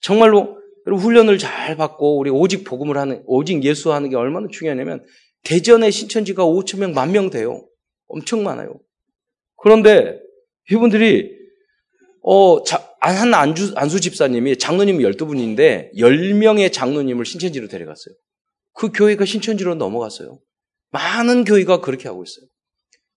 정말로 0.00 0.58
훈련을 0.86 1.38
잘 1.38 1.76
받고 1.76 2.18
우리 2.18 2.30
오직 2.30 2.64
복음을 2.64 2.96
하는 2.96 3.22
오직 3.26 3.62
예수 3.64 3.92
하는 3.92 4.08
게 4.08 4.16
얼마나 4.16 4.48
중요하냐면 4.50 5.04
대전의 5.44 5.92
신천지가 5.92 6.44
5천 6.44 6.78
명, 6.78 6.92
만 6.94 7.12
명 7.12 7.30
돼요. 7.30 7.66
엄청 8.08 8.42
많아요. 8.42 8.80
그런데 9.56 10.18
이분들이 10.70 11.38
어, 12.22 12.62
자, 12.64 12.86
한 13.00 13.32
안주, 13.32 13.72
안수 13.76 14.00
집사님이 14.00 14.58
장로님이 14.58 15.04
12분인데 15.04 15.94
10명의 15.96 16.72
장로님을 16.72 17.24
신천지로 17.24 17.68
데려갔어요. 17.68 18.14
그 18.74 18.90
교회가 18.92 19.24
신천지로 19.24 19.74
넘어갔어요. 19.74 20.38
많은 20.90 21.44
교회가 21.44 21.80
그렇게 21.80 22.08
하고 22.08 22.22
있어요. 22.22 22.46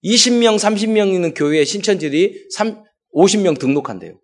20명, 0.03 0.57
30명 0.57 1.13
있는 1.13 1.33
교회에 1.33 1.63
신천지들이 1.65 2.49
3, 2.51 2.83
50명 3.13 3.59
등록한대요. 3.59 4.19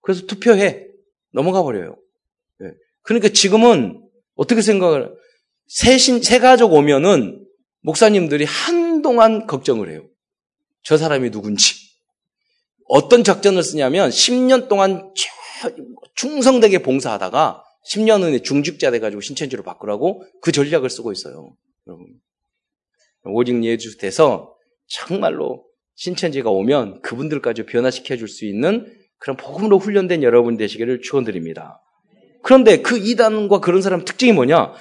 그래서 0.00 0.26
투표해. 0.26 0.86
넘어가 1.32 1.62
버려요. 1.62 1.96
네. 2.58 2.68
그러니까 3.02 3.28
지금은 3.28 4.02
어떻게 4.34 4.62
생각을, 4.62 5.14
세신, 5.68 6.22
세 6.22 6.38
가족 6.38 6.72
오면은 6.72 7.46
목사님들이 7.82 8.44
한동안 8.44 9.46
걱정을 9.46 9.90
해요. 9.90 10.06
저 10.82 10.96
사람이 10.96 11.30
누군지. 11.30 11.74
어떤 12.88 13.24
작전을 13.24 13.62
쓰냐면 13.62 14.10
10년 14.10 14.68
동안 14.68 15.12
충성되게 16.14 16.82
봉사하다가 16.82 17.64
10년 17.90 18.22
후에 18.22 18.40
중직자 18.40 18.90
돼가지고 18.90 19.20
신천지로 19.20 19.62
바꾸라고 19.62 20.24
그 20.40 20.52
전략을 20.52 20.90
쓰고 20.90 21.12
있어요. 21.12 21.56
여러분. 21.86 22.06
오직 23.24 23.62
예수 23.64 23.96
돼서 23.98 24.54
정말로 24.92 25.64
신천지가 25.94 26.50
오면 26.50 27.02
그분들까지 27.02 27.64
변화시켜 27.64 28.16
줄 28.16 28.28
수 28.28 28.44
있는 28.44 28.86
그런 29.18 29.36
복음으로 29.36 29.78
훈련된 29.78 30.22
여러분 30.22 30.56
되시기를 30.56 31.00
축원드립니다. 31.00 31.80
그런데 32.42 32.82
그 32.82 32.98
이단과 32.98 33.60
그런 33.60 33.82
사람 33.82 34.04
특징이 34.04 34.32
뭐냐? 34.32 34.72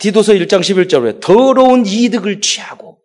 디도서 0.00 0.34
1장 0.34 0.60
11절에 0.60 1.20
더러운 1.20 1.86
이득을 1.86 2.40
취하고 2.40 3.00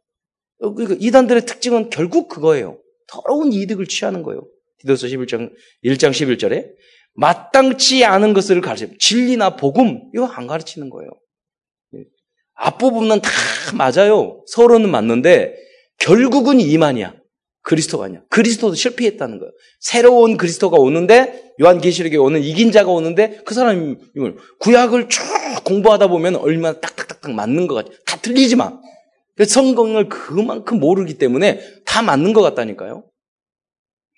그러니까 0.60 0.96
이단들의 1.00 1.46
특징은 1.46 1.90
결국 1.90 2.28
그거예요. 2.28 2.80
더러운 3.08 3.54
이득을 3.54 3.86
취하는 3.86 4.24
거예요. 4.24 4.48
디도서 4.80 5.08
11장 5.08 5.52
1장 5.84 6.10
11절에 6.10 6.68
마땅치 7.14 8.04
않은 8.04 8.34
것을 8.34 8.60
가르쳐 8.60 8.88
진리나 9.00 9.56
복음 9.56 10.10
이거 10.14 10.26
안 10.26 10.48
가르치는 10.48 10.90
거예요. 10.90 11.12
예. 12.60 12.66
앞부분은 12.66 13.22
다 13.22 13.30
맞아요. 13.76 14.44
서로는 14.48 14.90
맞는데 14.90 15.56
결국은 16.00 16.60
이만이야. 16.60 17.14
그리스도가 17.62 18.06
아니야. 18.06 18.22
그리스도도 18.30 18.76
실패했다는 18.76 19.40
거예요. 19.40 19.52
새로운 19.80 20.38
그리스도가 20.38 20.78
오는데 20.78 21.54
요한계시록에 21.60 22.18
오는 22.18 22.42
이긴 22.42 22.72
자가 22.72 22.92
오는데 22.92 23.42
그 23.44 23.56
사람이 23.56 23.96
구약을 24.60 25.10
쭉 25.10 25.24
공부하다 25.64 26.08
보면 26.08 26.36
얼마나 26.36 26.80
딱딱딱딱 26.80 27.32
맞는 27.32 27.66
것 27.66 27.74
같아. 27.76 27.90
다 28.06 28.18
틀리지만 28.22 28.82
성경을 29.48 30.10
그만큼 30.10 30.80
모르기 30.80 31.16
때문에 31.16 31.60
다 31.86 32.04
맞는 32.04 32.34
것 32.34 32.42
같다니까요. 32.42 33.04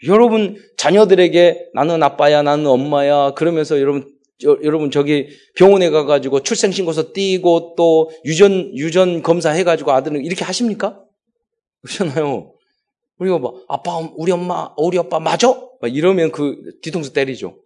여러분 0.08 0.58
자녀들에게 0.78 1.70
나는 1.74 2.04
아빠야, 2.04 2.44
나는 2.44 2.68
엄마야 2.68 3.32
그러면서 3.32 3.80
여러분 3.80 4.17
저, 4.40 4.58
여러분 4.64 4.92
저기 4.92 5.30
병원에 5.56 5.90
가가지고 5.90 6.44
출생신고서 6.44 7.14
띄고 7.14 7.76
또 7.76 8.12
유전 8.26 8.76
유전 8.78 9.24
검사 9.24 9.50
해가지고 9.50 9.92
아들은 9.92 10.24
이렇게 10.24 10.46
하십니까? 10.46 11.02
그렇잖아요. 11.82 12.54
우리가 13.18 13.40
뭐 13.40 13.64
아빠 13.68 13.98
우리 14.16 14.32
엄마 14.32 14.74
우리 14.78 15.00
아빠 15.00 15.20
맞아? 15.20 15.50
막 15.82 15.96
이러면 15.96 16.32
그 16.32 16.56
뒤통수 16.82 17.14
때리죠. 17.14 17.60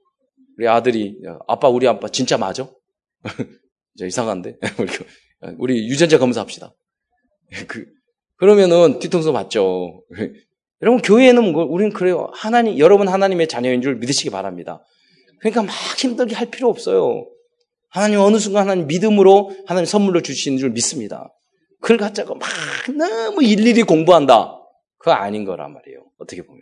우리 0.58 0.68
아들이 0.68 1.18
아빠 1.48 1.68
우리 1.68 1.88
아빠 1.88 2.08
진짜 2.08 2.38
맞아? 2.38 2.70
저 3.98 4.06
이상한데 4.06 4.58
우리 5.60 5.88
유전자 5.90 6.18
검사합시다. 6.18 6.74
그 7.68 7.86
그러면은 8.38 9.00
뒤통수 9.00 9.32
맞죠. 9.34 10.04
여러분 10.82 11.02
교회는 11.02 11.52
뭐 11.52 11.66
우리는 11.66 11.92
그래요. 11.92 12.30
하나님 12.34 12.80
여러분 12.80 13.08
하나님의 13.08 13.48
자녀인 13.48 13.82
줄 13.82 13.98
믿으시기 13.98 14.30
바랍니다. 14.30 14.84
그러니까 15.42 15.64
막 15.64 15.74
힘들게 15.98 16.36
할 16.36 16.50
필요 16.50 16.70
없어요. 16.70 17.28
하나님 17.90 18.20
어느 18.20 18.38
순간 18.38 18.64
하나님 18.64 18.88
믿음으로 18.88 19.52
하나님 19.66 19.86
선물로 19.86 20.22
주시는 20.22 20.58
줄 20.58 20.70
믿습니다. 20.70 21.34
그걸 21.82 21.98
갖다가 21.98 22.34
막 22.36 22.48
너무 22.96 23.44
일일이 23.44 23.84
공부한다. 23.84 24.58
그거 24.98 25.12
아닌 25.12 25.44
거란 25.44 25.74
말이에요. 25.74 26.06
어떻게 26.20 26.44
보면. 26.44 26.62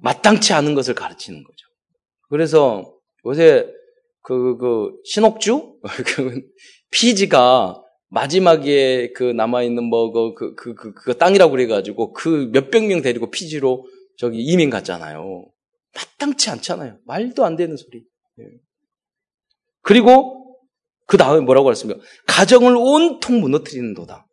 마땅치 0.00 0.52
않은 0.52 0.74
것을 0.74 0.94
가르치는 0.94 1.42
거죠. 1.42 1.66
그래서 2.28 2.96
요새 3.26 3.66
그, 4.22 4.56
그, 4.56 4.92
신옥주? 5.04 5.80
그 6.14 6.42
피지가 6.90 7.82
마지막에 8.08 9.12
그 9.14 9.24
남아있는 9.24 9.84
뭐, 9.84 10.12
그, 10.12 10.34
그, 10.34 10.54
그, 10.54 10.74
그, 10.74 10.94
그 10.94 11.18
땅이라고 11.18 11.50
그래가지고 11.50 12.12
그 12.12 12.50
몇백 12.52 12.84
명 12.84 13.02
데리고 13.02 13.30
피지로 13.30 13.86
저기 14.16 14.38
이민 14.38 14.70
갔잖아요. 14.70 15.46
마땅치 15.94 16.50
않잖아요. 16.50 16.98
말도 17.04 17.44
안 17.44 17.56
되는 17.56 17.76
소리. 17.76 18.04
예. 18.40 18.44
그리고 19.82 20.58
그 21.06 21.16
다음에 21.16 21.40
뭐라고 21.40 21.70
했습니까? 21.70 22.02
가정을 22.26 22.76
온통 22.76 23.40
무너뜨리는 23.40 23.94
도다. 23.94 24.26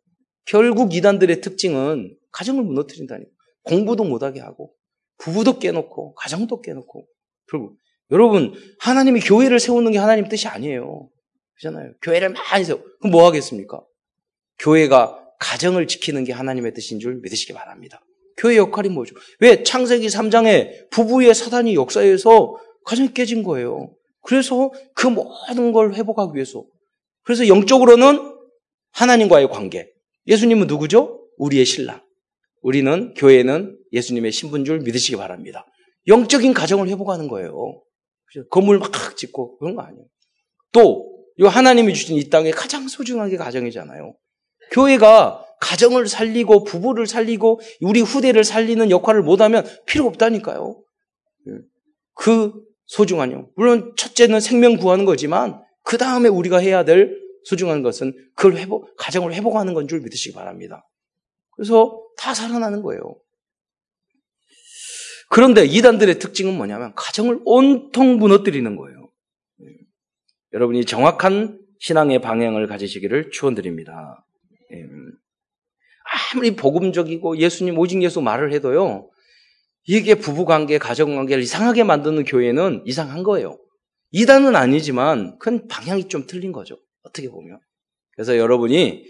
결국 0.46 0.94
이단들의 0.94 1.40
특징은 1.40 2.16
가정을 2.32 2.64
무너뜨린다니. 2.64 3.24
공부도 3.62 4.04
못하게 4.04 4.40
하고, 4.40 4.74
부부도 5.18 5.58
깨놓고, 5.58 6.14
가정도 6.14 6.60
깨놓고. 6.60 7.06
결국 7.50 7.76
여러분 8.10 8.54
하나님이 8.80 9.20
교회를 9.20 9.60
세우는 9.60 9.92
게 9.92 9.98
하나님 9.98 10.28
뜻이 10.28 10.48
아니에요. 10.48 11.10
그잖아요. 11.56 11.92
교회를 12.02 12.30
많이 12.30 12.64
세우. 12.64 12.80
그럼 13.00 13.12
뭐 13.12 13.26
하겠습니까? 13.26 13.84
교회가 14.58 15.18
가정을 15.38 15.86
지키는 15.86 16.24
게 16.24 16.32
하나님의 16.32 16.74
뜻인 16.74 16.98
줄 17.00 17.16
믿으시기 17.16 17.52
바랍니다. 17.52 18.00
교회 18.40 18.56
역할이 18.56 18.88
뭐죠? 18.88 19.14
왜 19.38 19.62
창세기 19.62 20.06
3장에 20.06 20.88
부부의 20.90 21.34
사단이 21.34 21.74
역사에서 21.74 22.56
가정이 22.84 23.12
깨진 23.12 23.42
거예요. 23.42 23.94
그래서 24.22 24.72
그 24.94 25.06
모든 25.06 25.72
걸 25.72 25.94
회복하기 25.94 26.34
위해서. 26.34 26.64
그래서 27.22 27.46
영적으로는 27.48 28.34
하나님과의 28.92 29.50
관계. 29.50 29.90
예수님은 30.26 30.66
누구죠? 30.66 31.28
우리의 31.36 31.66
신랑. 31.66 32.02
우리는 32.62 33.14
교회는 33.14 33.78
예수님의 33.92 34.32
신분 34.32 34.64
줄 34.64 34.80
믿으시기 34.80 35.16
바랍니다. 35.16 35.66
영적인 36.06 36.54
가정을 36.54 36.88
회복하는 36.88 37.28
거예요. 37.28 37.82
건물 38.50 38.78
막 38.78 39.16
짓고 39.16 39.58
그런 39.58 39.74
거 39.74 39.82
아니에요. 39.82 40.04
또, 40.72 41.06
이 41.36 41.44
하나님이 41.44 41.94
주신 41.94 42.16
이 42.16 42.30
땅에 42.30 42.50
가장 42.50 42.88
소중한 42.88 43.28
게 43.28 43.36
가정이잖아요. 43.36 44.14
교회가 44.70 45.44
가정을 45.60 46.08
살리고 46.08 46.64
부부를 46.64 47.06
살리고 47.06 47.60
우리 47.82 48.00
후대를 48.00 48.44
살리는 48.44 48.90
역할을 48.90 49.22
못하면 49.22 49.64
필요 49.86 50.06
없다니까요. 50.06 50.82
예. 51.48 51.52
그 52.14 52.52
소중한요. 52.86 53.50
물론 53.56 53.92
첫째는 53.96 54.40
생명 54.40 54.76
구하는 54.76 55.04
거지만 55.04 55.62
그 55.82 55.98
다음에 55.98 56.28
우리가 56.28 56.58
해야 56.58 56.84
될 56.84 57.18
소중한 57.44 57.82
것은 57.82 58.12
그걸 58.34 58.56
회복, 58.56 58.96
가정을 58.96 59.34
회복하는 59.34 59.74
건 59.74 59.86
줄 59.86 60.00
믿으시기 60.00 60.34
바랍니다. 60.34 60.86
그래서 61.52 62.02
다 62.16 62.34
살아나는 62.34 62.82
거예요. 62.82 63.02
그런데 65.28 65.64
이단들의 65.64 66.18
특징은 66.18 66.56
뭐냐면 66.56 66.92
가정을 66.96 67.40
온통 67.44 68.16
무너뜨리는 68.16 68.76
거예요. 68.76 69.10
예. 69.62 69.66
여러분이 70.54 70.84
정확한 70.86 71.60
신앙의 71.78 72.20
방향을 72.20 72.66
가지시기를 72.66 73.30
추원드립니다. 73.30 74.26
예. 74.72 74.86
아무리 76.32 76.56
복음적이고 76.56 77.38
예수님 77.38 77.78
오직 77.78 78.02
예수 78.02 78.20
말을 78.20 78.52
해도요. 78.52 79.10
이게 79.84 80.14
부부관계, 80.14 80.78
가정관계를 80.78 81.42
이상하게 81.42 81.84
만드는 81.84 82.24
교회는 82.24 82.82
이상한 82.84 83.22
거예요. 83.22 83.58
이단은 84.12 84.56
아니지만 84.56 85.38
큰 85.38 85.68
방향이 85.68 86.08
좀 86.08 86.26
틀린 86.26 86.52
거죠. 86.52 86.78
어떻게 87.02 87.28
보면. 87.28 87.58
그래서 88.12 88.36
여러분이 88.36 89.04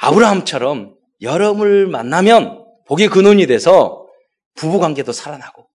아브라함처럼 0.00 0.96
여러분을 1.20 1.86
만나면 1.86 2.64
복의 2.86 3.08
근원이 3.08 3.46
돼서 3.46 4.06
부부관계도 4.54 5.12
살아나고 5.12 5.68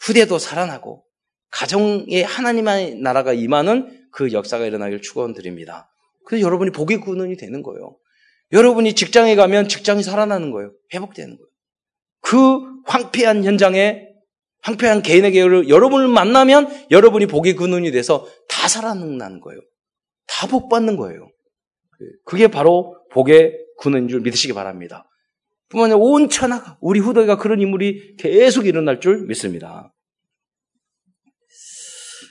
후대도 0.00 0.38
살아나고 0.38 1.04
가정에 1.50 2.22
하나님의 2.22 2.96
나라가 2.96 3.32
임하는 3.32 4.08
그 4.10 4.32
역사가 4.32 4.66
일어나길 4.66 5.00
축원드립니다. 5.00 5.88
그래서 6.26 6.44
여러분이 6.44 6.72
복의 6.72 7.00
근원이 7.00 7.36
되는 7.36 7.62
거예요. 7.62 7.96
여러분이 8.54 8.94
직장에 8.94 9.34
가면 9.34 9.68
직장이 9.68 10.02
살아나는 10.02 10.50
거예요. 10.52 10.72
회복되는 10.94 11.36
거예요. 11.36 11.48
그 12.20 12.60
황폐한 12.86 13.44
현장에 13.44 14.08
황폐한 14.62 15.02
개인에게 15.02 15.40
여러분을 15.40 16.08
만나면 16.08 16.86
여러분이 16.90 17.26
복의 17.26 17.54
근원이 17.54 17.90
돼서 17.90 18.26
다 18.48 18.66
살아나는 18.66 19.40
거예요. 19.40 19.60
다 20.26 20.46
복받는 20.46 20.96
거예요. 20.96 21.28
그게 22.24 22.48
바로 22.48 22.96
복의 23.10 23.58
근원인 23.78 24.08
줄 24.08 24.20
믿으시기 24.20 24.54
바랍니다. 24.54 25.06
뿐만 25.68 25.90
아니라 25.90 25.98
온 25.98 26.28
천하가 26.28 26.78
우리 26.80 27.00
후대가 27.00 27.36
그런 27.36 27.60
인물이 27.60 28.16
계속 28.16 28.66
일어날 28.66 29.00
줄 29.00 29.26
믿습니다. 29.26 29.92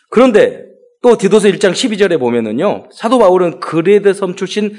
그런데 0.10 0.66
또 1.02 1.18
디도서 1.18 1.50
1장 1.50 1.72
12절에 1.72 2.18
보면은요. 2.20 2.90
사도 2.94 3.20
바울은 3.20 3.60
그레데 3.60 4.14
섬 4.14 4.36
출신 4.36 4.74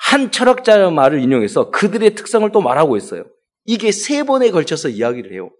한 0.00 0.32
철학자의 0.32 0.90
말을 0.92 1.20
인용해서 1.20 1.70
그들의 1.70 2.14
특성을 2.14 2.50
또 2.52 2.60
말하고 2.62 2.96
있어요. 2.96 3.24
이게 3.64 3.92
세 3.92 4.22
번에 4.22 4.50
걸쳐서 4.50 4.88
이야기를 4.88 5.32
해요. 5.32 5.50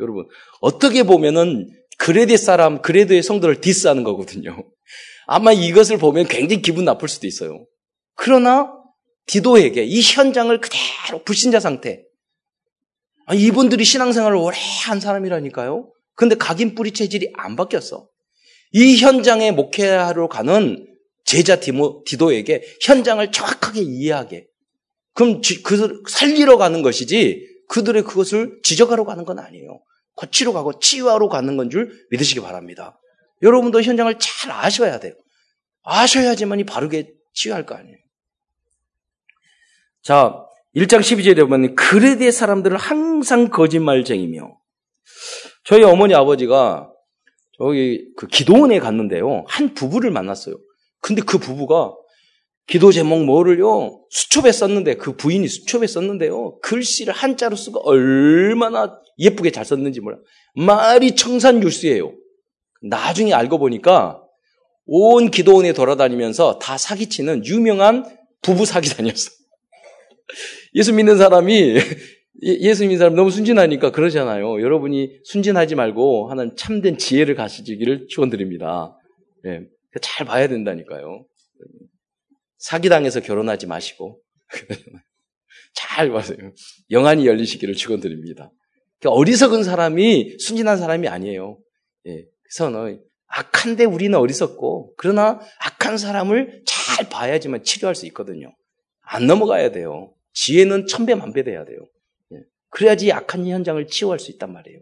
여러분, 0.00 0.26
어떻게 0.60 1.02
보면은 1.02 1.68
그레데 1.98 2.36
사람, 2.36 2.80
그레데의 2.82 3.22
성도를 3.22 3.60
디스하는 3.60 4.02
거거든요. 4.02 4.64
아마 5.26 5.52
이것을 5.52 5.98
보면 5.98 6.26
굉장히 6.26 6.62
기분 6.62 6.84
나쁠 6.84 7.08
수도 7.08 7.26
있어요. 7.26 7.66
그러나 8.16 8.72
디도에게 9.26 9.84
이 9.84 10.00
현장을 10.00 10.58
그대로 10.60 11.22
불신자 11.24 11.60
상태, 11.60 12.02
아, 13.26 13.34
이분들이 13.34 13.84
신앙생활을 13.84 14.36
오래 14.36 14.56
한 14.86 15.00
사람이라니까요. 15.00 15.90
근데 16.14 16.34
각인 16.34 16.74
뿌리 16.74 16.92
체질이 16.92 17.32
안 17.34 17.56
바뀌었어. 17.56 18.08
이 18.72 18.96
현장에 18.96 19.50
목회하러 19.52 20.28
가는 20.28 20.93
제자 21.34 21.58
디모, 21.58 22.04
디도에게 22.06 22.62
현장을 22.80 23.32
정확하게 23.32 23.80
이해하게. 23.82 24.46
그럼 25.14 25.40
그 25.64 26.02
살리러 26.08 26.58
가는 26.58 26.80
것이지 26.80 27.44
그들의 27.68 28.04
그것을 28.04 28.60
지적하러 28.62 29.04
가는 29.04 29.24
건 29.24 29.40
아니에요. 29.40 29.80
고치러 30.14 30.52
가고 30.52 30.78
치유하러 30.78 31.28
가는 31.28 31.56
건 31.56 31.70
줄 31.70 31.90
믿으시기 32.12 32.40
바랍니다. 32.40 33.00
여러분도 33.42 33.82
현장을 33.82 34.16
잘 34.20 34.52
아셔야 34.52 35.00
돼요. 35.00 35.14
아셔야지만이 35.82 36.66
바르게 36.66 37.10
치유할 37.32 37.66
거 37.66 37.74
아니에요. 37.74 37.96
자, 40.02 40.36
1장 40.76 41.00
12절에 41.00 41.40
보면 41.40 41.74
그레데 41.74 42.30
사람들은 42.30 42.76
항상 42.76 43.48
거짓말쟁이며 43.48 44.56
저희 45.64 45.82
어머니 45.82 46.14
아버지가 46.14 46.92
저기 47.58 48.06
그 48.16 48.28
기도원에 48.28 48.78
갔는데요. 48.78 49.44
한 49.48 49.74
부부를 49.74 50.12
만났어요. 50.12 50.56
근데 51.04 51.20
그 51.20 51.36
부부가 51.36 51.94
기도 52.66 52.90
제목 52.90 53.26
뭐를요? 53.26 54.06
수첩에 54.08 54.50
썼는데 54.52 54.94
그 54.94 55.14
부인이 55.14 55.46
수첩에 55.46 55.86
썼는데요. 55.86 56.60
글씨를 56.60 57.12
한자로 57.12 57.56
쓰고 57.56 57.86
얼마나 57.86 58.98
예쁘게 59.18 59.50
잘 59.50 59.66
썼는지 59.66 60.00
몰라. 60.00 60.16
말이 60.54 61.14
청산율수예요. 61.14 62.10
나중에 62.84 63.34
알고 63.34 63.58
보니까 63.58 64.22
온 64.86 65.30
기도원에 65.30 65.74
돌아다니면서 65.74 66.58
다 66.58 66.78
사기치는 66.78 67.44
유명한 67.44 68.06
부부 68.40 68.64
사기단이었어. 68.64 69.30
예수 70.74 70.94
믿는 70.94 71.18
사람이 71.18 71.76
예수 72.42 72.84
믿는 72.84 72.96
사람 72.96 73.14
너무 73.14 73.30
순진하니까 73.30 73.92
그러잖아요. 73.92 74.62
여러분이 74.62 75.18
순진하지 75.24 75.74
말고 75.74 76.30
하는 76.30 76.56
참된 76.56 76.96
지혜를 76.96 77.34
가시기를 77.34 78.06
축원드립니다. 78.08 78.96
네, 79.42 79.60
잘 80.00 80.26
봐야 80.26 80.48
된다니까요. 80.48 81.26
사기당해서 82.58 83.20
결혼하지 83.20 83.66
마시고 83.66 84.20
잘 85.74 86.10
봐세요. 86.10 86.38
영안이 86.90 87.26
열리시기를 87.26 87.74
축원드립니다. 87.74 88.50
그러니까 88.98 89.18
어리석은 89.18 89.64
사람이 89.64 90.38
순진한 90.38 90.78
사람이 90.78 91.08
아니에요. 91.08 91.58
예, 92.06 92.24
그래서 92.42 92.70
악한데 93.26 93.84
우리는 93.84 94.16
어리석고 94.16 94.94
그러나 94.96 95.40
악한 95.60 95.98
사람을 95.98 96.62
잘 96.66 97.08
봐야지만 97.08 97.64
치료할 97.64 97.94
수 97.94 98.06
있거든요. 98.06 98.54
안 99.02 99.26
넘어가야 99.26 99.72
돼요. 99.72 100.14
지혜는 100.32 100.86
천배 100.86 101.14
만배 101.14 101.42
돼야 101.42 101.64
돼요. 101.64 101.78
예. 102.32 102.38
그래야지 102.70 103.08
약한 103.08 103.46
현장을 103.46 103.84
치유할 103.86 104.18
수 104.18 104.30
있단 104.30 104.52
말이에요. 104.52 104.80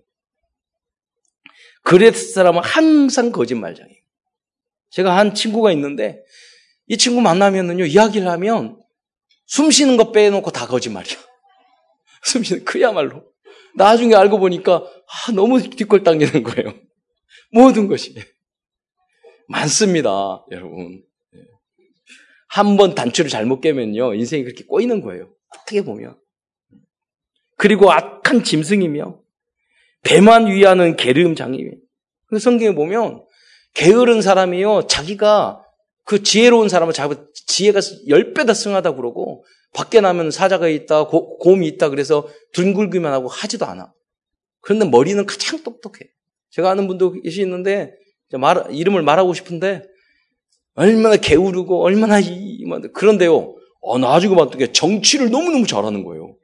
그레스 1.83 2.33
사람은 2.33 2.62
항상 2.62 3.33
거짓말장이에요. 3.33 4.01
제가 4.92 5.16
한 5.16 5.35
친구가 5.35 5.72
있는데 5.72 6.22
이 6.87 6.96
친구 6.96 7.20
만나면은요 7.20 7.87
이야기를 7.87 8.28
하면 8.28 8.81
숨 9.46 9.70
쉬는 9.70 9.96
거 9.96 10.12
빼놓고 10.12 10.50
다 10.50 10.66
거짓말이야. 10.66 11.16
숨 12.24 12.42
쉬는 12.42 12.64
그야말로 12.64 13.24
나중에 13.74 14.14
알고 14.14 14.38
보니까 14.38 14.76
아, 14.76 15.33
너무 15.33 15.61
뒷골 15.62 16.05
당기는 16.05 16.42
거예요. 16.42 16.74
모든 17.50 17.88
것이 17.88 18.14
많습니다, 19.48 20.44
여러분. 20.50 21.02
예. 21.35 21.40
한번 22.48 22.94
단추를 22.94 23.31
잘못 23.31 23.61
깨면요 23.61 24.14
인생이 24.14 24.44
그렇게 24.44 24.64
꼬이는 24.64 25.00
거예요. 25.00 25.35
어떻게 25.48 25.83
보면. 25.83 26.18
그리고 27.57 27.90
악한 27.92 28.44
짐승이며 28.44 29.20
배만 30.02 30.48
위하는 30.48 30.96
게으름장이며 30.96 31.70
그 32.26 32.38
성경에 32.38 32.74
보면 32.74 33.24
게으른 33.74 34.22
사람이요 34.22 34.87
자기가 34.87 35.64
그 36.04 36.22
지혜로운 36.22 36.68
사람은 36.68 36.92
자기 36.92 37.14
지혜가 37.46 37.80
10배다 37.80 38.54
승하다 38.54 38.94
그러고 38.94 39.44
밖에 39.72 40.00
나면 40.00 40.30
사자가 40.30 40.68
있다 40.68 41.04
고, 41.04 41.38
곰이 41.38 41.66
있다 41.68 41.88
그래서 41.88 42.28
둥글기만 42.52 43.12
하고 43.12 43.28
하지도 43.28 43.64
않아. 43.66 43.92
그런데 44.61 44.87
머리는 44.88 45.24
가장 45.26 45.62
똑똑해. 45.62 46.11
제가 46.50 46.70
아는 46.70 46.87
분도 46.87 47.12
계시는데 47.12 47.94
말, 48.38 48.64
이름을 48.70 49.02
말하고 49.02 49.35
싶은데 49.35 49.82
얼마나 50.74 51.16
게으르고 51.16 51.82
얼마나 51.82 52.18
이 52.20 52.64
그런데요 52.94 53.54
어, 53.80 53.98
나중에 53.98 54.35
봤더니 54.37 54.72
정치를 54.72 55.30
너무너무 55.30 55.66
잘하는 55.66 56.04
거예요. 56.04 56.37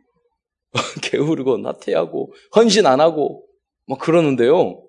게으르고 1.03 1.59
나태하고 1.59 2.33
헌신 2.57 2.87
안 2.87 3.01
하고 3.01 3.45
막 3.87 3.99
그러는데요. 3.99 4.83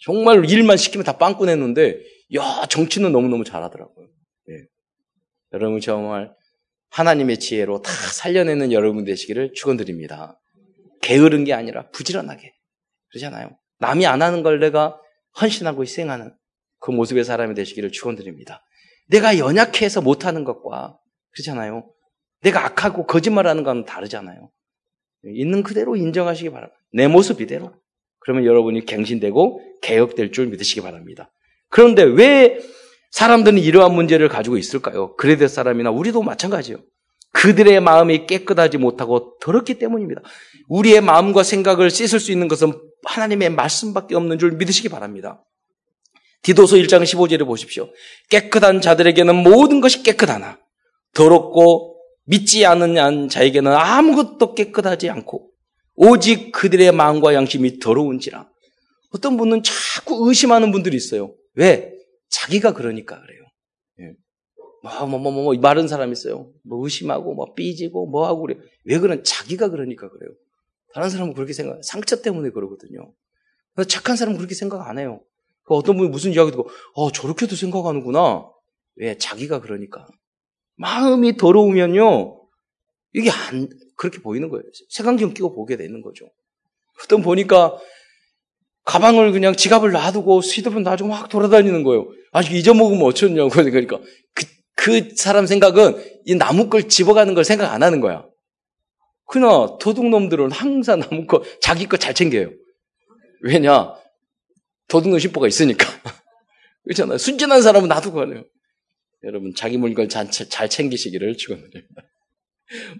정말 0.00 0.48
일만 0.48 0.76
시키면 0.76 1.04
다 1.04 1.18
빵꾸 1.18 1.46
냈는데 1.46 2.00
야 2.34 2.66
정치는 2.68 3.12
너무너무 3.12 3.44
잘하더라고요. 3.44 4.08
예. 4.50 4.54
여러분 5.52 5.80
정말 5.80 6.34
하나님의 6.90 7.38
지혜로 7.38 7.82
다 7.82 7.90
살려내는 7.92 8.72
여러분 8.72 9.04
되시기를 9.04 9.52
축원드립니다. 9.54 10.40
게으른 11.02 11.44
게 11.44 11.52
아니라 11.52 11.88
부지런하게 11.90 12.52
그러잖아요. 13.10 13.56
남이 13.78 14.06
안 14.06 14.22
하는 14.22 14.42
걸 14.42 14.58
내가 14.60 15.00
헌신하고 15.40 15.82
희생하는 15.82 16.34
그 16.78 16.90
모습의 16.90 17.24
사람이 17.24 17.54
되시기를 17.54 17.92
축원드립니다. 17.92 18.64
내가 19.08 19.38
연약해서 19.38 20.00
못하는 20.00 20.44
것과 20.44 20.98
그렇잖아요. 21.32 21.90
내가 22.42 22.64
악하고 22.64 23.06
거짓말하는 23.06 23.64
건 23.64 23.84
다르잖아요. 23.84 24.50
있는 25.24 25.62
그대로 25.62 25.96
인정하시기 25.96 26.50
바랍니다. 26.50 26.80
내 26.92 27.06
모습 27.06 27.40
이대로. 27.40 27.74
그러면 28.20 28.44
여러분이 28.44 28.84
갱신되고 28.84 29.60
개혁될 29.82 30.32
줄 30.32 30.46
믿으시기 30.46 30.80
바랍니다. 30.82 31.30
그런데 31.68 32.02
왜 32.02 32.58
사람들은 33.10 33.58
이러한 33.58 33.94
문제를 33.94 34.28
가지고 34.28 34.56
있을까요? 34.56 35.16
그레데 35.16 35.48
사람이나 35.48 35.90
우리도 35.90 36.22
마찬가지예요. 36.22 36.78
그들의 37.32 37.80
마음이 37.80 38.26
깨끗하지 38.26 38.78
못하고 38.78 39.36
더럽기 39.40 39.74
때문입니다. 39.74 40.20
우리의 40.68 41.00
마음과 41.00 41.42
생각을 41.42 41.90
씻을 41.90 42.20
수 42.20 42.32
있는 42.32 42.48
것은 42.48 42.72
하나님의 43.04 43.50
말씀밖에 43.50 44.14
없는 44.14 44.38
줄 44.38 44.52
믿으시기 44.52 44.88
바랍니다. 44.88 45.44
디도서 46.42 46.76
1장 46.76 47.02
15절에 47.02 47.46
보십시오. 47.46 47.88
깨끗한 48.30 48.80
자들에게는 48.80 49.34
모든 49.36 49.80
것이 49.80 50.02
깨끗하나 50.02 50.58
더럽고 51.14 51.96
믿지 52.24 52.64
않는 52.66 53.28
자에게는 53.28 53.72
아무것도 53.72 54.54
깨끗하지 54.54 55.10
않고 55.10 55.49
오직 55.94 56.52
그들의 56.52 56.92
마음과 56.92 57.34
양심이 57.34 57.78
더러운지라. 57.78 58.48
어떤 59.12 59.36
분은 59.36 59.62
자꾸 59.62 60.28
의심하는 60.28 60.72
분들이 60.72 60.96
있어요. 60.96 61.34
왜? 61.54 61.92
자기가 62.30 62.72
그러니까 62.74 63.20
그래요. 63.20 63.42
예. 64.00 64.14
뭐, 64.82 65.06
뭐, 65.06 65.18
뭐, 65.18 65.32
뭐, 65.32 65.42
뭐, 65.44 65.54
마른 65.56 65.88
사람 65.88 66.12
있어요. 66.12 66.52
뭐 66.64 66.82
의심하고, 66.84 67.34
뭐 67.34 67.54
삐지고, 67.54 68.06
뭐 68.06 68.26
하고 68.26 68.42
그래요. 68.42 68.60
왜 68.84 68.98
그런, 68.98 69.24
자기가 69.24 69.68
그러니까 69.68 70.08
그래요. 70.08 70.30
다른 70.94 71.10
사람은 71.10 71.34
그렇게 71.34 71.52
생각, 71.52 71.82
상처 71.84 72.22
때문에 72.22 72.50
그러거든요. 72.50 73.12
착한 73.88 74.16
사람은 74.16 74.38
그렇게 74.38 74.54
생각 74.54 74.88
안 74.88 74.98
해요. 74.98 75.20
그 75.64 75.74
어떤 75.74 75.96
분이 75.96 76.08
무슨 76.08 76.32
이야기 76.32 76.50
듣고, 76.50 76.68
어, 76.94 77.10
저렇게도 77.10 77.56
생각하는구나. 77.56 78.48
왜? 78.96 79.16
자기가 79.18 79.60
그러니까. 79.60 80.06
마음이 80.76 81.36
더러우면요, 81.36 82.40
이게 83.12 83.30
안, 83.30 83.68
그렇게 84.00 84.18
보이는 84.20 84.48
거예요. 84.48 84.62
색안경 84.88 85.34
끼고 85.34 85.54
보게 85.54 85.76
되는 85.76 86.00
거죠. 86.00 86.24
어떤 87.04 87.20
보니까 87.20 87.78
가방을 88.84 89.30
그냥 89.32 89.54
지갑을 89.54 89.92
놔두고 89.92 90.40
스위드폰 90.40 90.82
놔두고 90.82 91.10
막 91.10 91.28
돌아다니는 91.28 91.82
거예요. 91.82 92.08
아직 92.32 92.54
잊어먹으면 92.54 93.02
어쩌냐고. 93.02 93.50
그러니까 93.52 94.00
그, 94.32 94.46
그 94.74 95.14
사람 95.16 95.44
생각은 95.44 96.02
이 96.24 96.34
나무 96.34 96.70
걸 96.70 96.88
집어가는 96.88 97.34
걸 97.34 97.44
생각 97.44 97.70
안 97.74 97.82
하는 97.82 98.00
거야. 98.00 98.26
그러나 99.26 99.76
도둑놈들은 99.78 100.50
항상 100.50 101.00
나무 101.00 101.26
거, 101.26 101.42
자기 101.60 101.86
거 101.86 101.98
잘 101.98 102.14
챙겨요. 102.14 102.50
왜냐? 103.42 103.94
도둑놈 104.88 105.18
심보가 105.18 105.46
있으니까. 105.46 105.86
그렇잖아요. 106.84 107.18
순진한 107.18 107.60
사람은 107.60 107.90
놔두고 107.90 108.16
가네요. 108.16 108.44
여러분, 109.24 109.52
자기 109.54 109.76
물건 109.76 110.08
잘, 110.08 110.30
잘 110.30 110.70
챙기시기를 110.70 111.36
축원드립니다. 111.36 112.09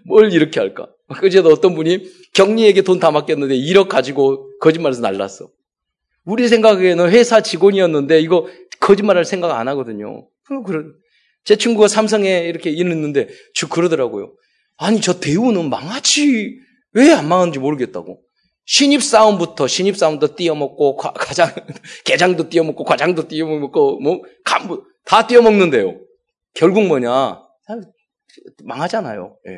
뭘 0.05 0.31
이렇게 0.33 0.59
할까? 0.59 0.87
그제도 1.19 1.49
어떤 1.49 1.75
분이 1.75 2.05
경리에게 2.33 2.81
돈 2.83 2.99
다 2.99 3.11
맡겼는데 3.11 3.55
1억 3.55 3.87
가지고 3.87 4.49
거짓말해서 4.59 5.01
날랐어. 5.01 5.49
우리 6.25 6.47
생각에는 6.47 7.09
회사 7.09 7.41
직원이었는데 7.41 8.19
이거 8.21 8.47
거짓말할 8.79 9.25
생각 9.25 9.51
안 9.57 9.67
하거든요. 9.69 10.27
그런 10.65 10.93
제 11.43 11.55
친구가 11.55 11.87
삼성에 11.87 12.41
이렇게 12.47 12.69
있는데 12.69 13.27
쭉 13.53 13.69
그러더라고요. 13.69 14.33
아니 14.77 15.01
저 15.01 15.19
대우는 15.19 15.69
망하지 15.69 16.59
왜 16.93 17.11
안 17.11 17.27
망하는지 17.27 17.59
모르겠다고. 17.59 18.21
신입 18.65 19.01
사원부터 19.03 19.67
신입 19.67 19.97
사원도 19.97 20.35
띄어먹고 20.35 20.95
과장 20.97 21.49
개장도 22.05 22.49
띄어먹고 22.49 22.83
과장도 22.83 23.27
띄어먹고 23.27 23.99
뭐 23.99 24.21
간부 24.43 24.83
다 25.05 25.25
띄어먹는데요. 25.25 25.99
결국 26.53 26.85
뭐냐 26.85 27.39
망하잖아요. 28.63 29.37
예. 29.47 29.51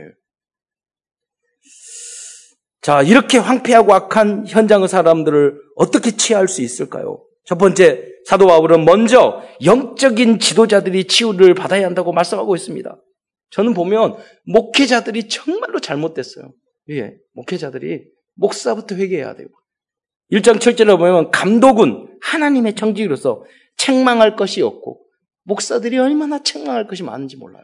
자, 2.82 3.02
이렇게 3.02 3.38
황폐하고 3.38 3.94
악한 3.94 4.46
현장의 4.48 4.90
사람들을 4.90 5.58
어떻게 5.76 6.12
치유할 6.12 6.48
수 6.48 6.62
있을까요? 6.62 7.24
첫 7.46 7.58
번째, 7.58 8.06
사도 8.26 8.48
바울은 8.48 8.86
먼저 8.86 9.42
영적인 9.64 10.40
지도자들이 10.40 11.06
치유를 11.08 11.56
받아야 11.56 11.86
한다고 11.86 12.12
말씀하고 12.12 12.56
있습니다. 12.56 12.98
저는 13.52 13.74
보면 13.74 14.16
목회자들이 14.46 15.30
정말로 15.30 15.80
잘못됐어요. 15.80 16.54
예, 16.90 17.16
목회자들이 17.34 18.04
목사부터 18.36 18.96
회개해야 18.96 19.36
돼요. 19.36 19.48
1장 20.32 20.58
7절에 20.58 20.98
보면 20.98 21.32
감독은 21.32 22.18
하나님의 22.22 22.76
청직으로서 22.76 23.44
책망할 23.78 24.36
것이 24.36 24.62
없고 24.62 25.06
목사들이 25.44 25.98
얼마나 26.00 26.42
책망할 26.42 26.88
것이 26.88 27.04
많은지 27.04 27.38
몰라요. 27.38 27.64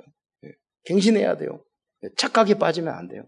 예, 0.90 0.94
갱신해야 0.94 1.38
돼요. 1.38 1.64
예, 2.04 2.10
착각에 2.18 2.56
빠지면 2.56 2.94
안 2.94 3.08
돼요. 3.08 3.28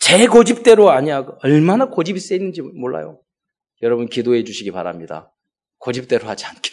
제 0.00 0.26
고집대로 0.26 0.90
아니야. 0.90 1.26
얼마나 1.42 1.88
고집이 1.88 2.20
세는지 2.20 2.60
몰라요. 2.60 3.22
여러분 3.82 4.08
기도해 4.08 4.44
주시기 4.44 4.70
바랍니다. 4.70 5.32
고집대로 5.78 6.26
하지 6.26 6.44
않길. 6.46 6.72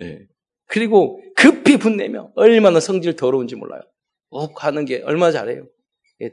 네. 0.00 0.26
그리고 0.66 1.20
급히 1.36 1.76
분내며 1.76 2.32
얼마나 2.34 2.80
성질 2.80 3.16
더러운지 3.16 3.56
몰라요. 3.56 3.82
욱 4.30 4.64
하는 4.64 4.84
게 4.84 5.02
얼마나 5.02 5.32
잘해요. 5.32 5.66
예. 6.22 6.30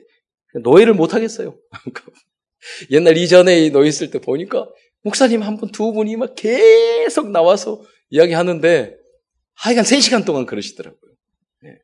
노예를 0.61 0.93
못 0.93 1.13
하겠어요. 1.13 1.59
옛날 2.91 3.17
이전에 3.17 3.69
노예 3.69 3.87
있을 3.87 4.09
때 4.09 4.19
보니까 4.19 4.69
목사님 5.03 5.41
한 5.41 5.57
분, 5.57 5.71
두 5.71 5.91
분이 5.91 6.15
막 6.15 6.35
계속 6.35 7.29
나와서 7.31 7.81
이야기 8.09 8.33
하는데 8.33 8.98
하여간 9.59 9.83
3시간 9.83 10.25
동안 10.25 10.45
그러시더라고요. 10.45 11.11
네. 11.61 11.79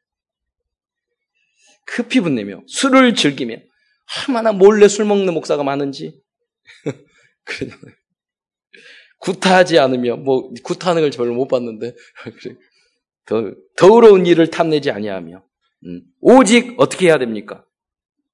급히 1.86 2.22
분내며 2.22 2.62
술을 2.68 3.16
즐기며 3.16 3.58
얼마나 4.28 4.52
몰래 4.54 4.88
술 4.88 5.06
먹는 5.06 5.34
목사가 5.34 5.64
많은지. 5.64 6.22
구타하지 9.20 9.80
않으며, 9.80 10.18
뭐, 10.18 10.52
구타하는 10.64 11.02
걸 11.02 11.10
별로 11.10 11.34
못 11.34 11.48
봤는데, 11.48 11.96
더, 13.26 13.52
더러운 13.76 14.26
일을 14.26 14.52
탐내지 14.52 14.92
아니하며, 14.92 15.44
음, 15.86 16.02
오직 16.22 16.76
어떻게 16.78 17.08
해야 17.08 17.18
됩니까? 17.18 17.66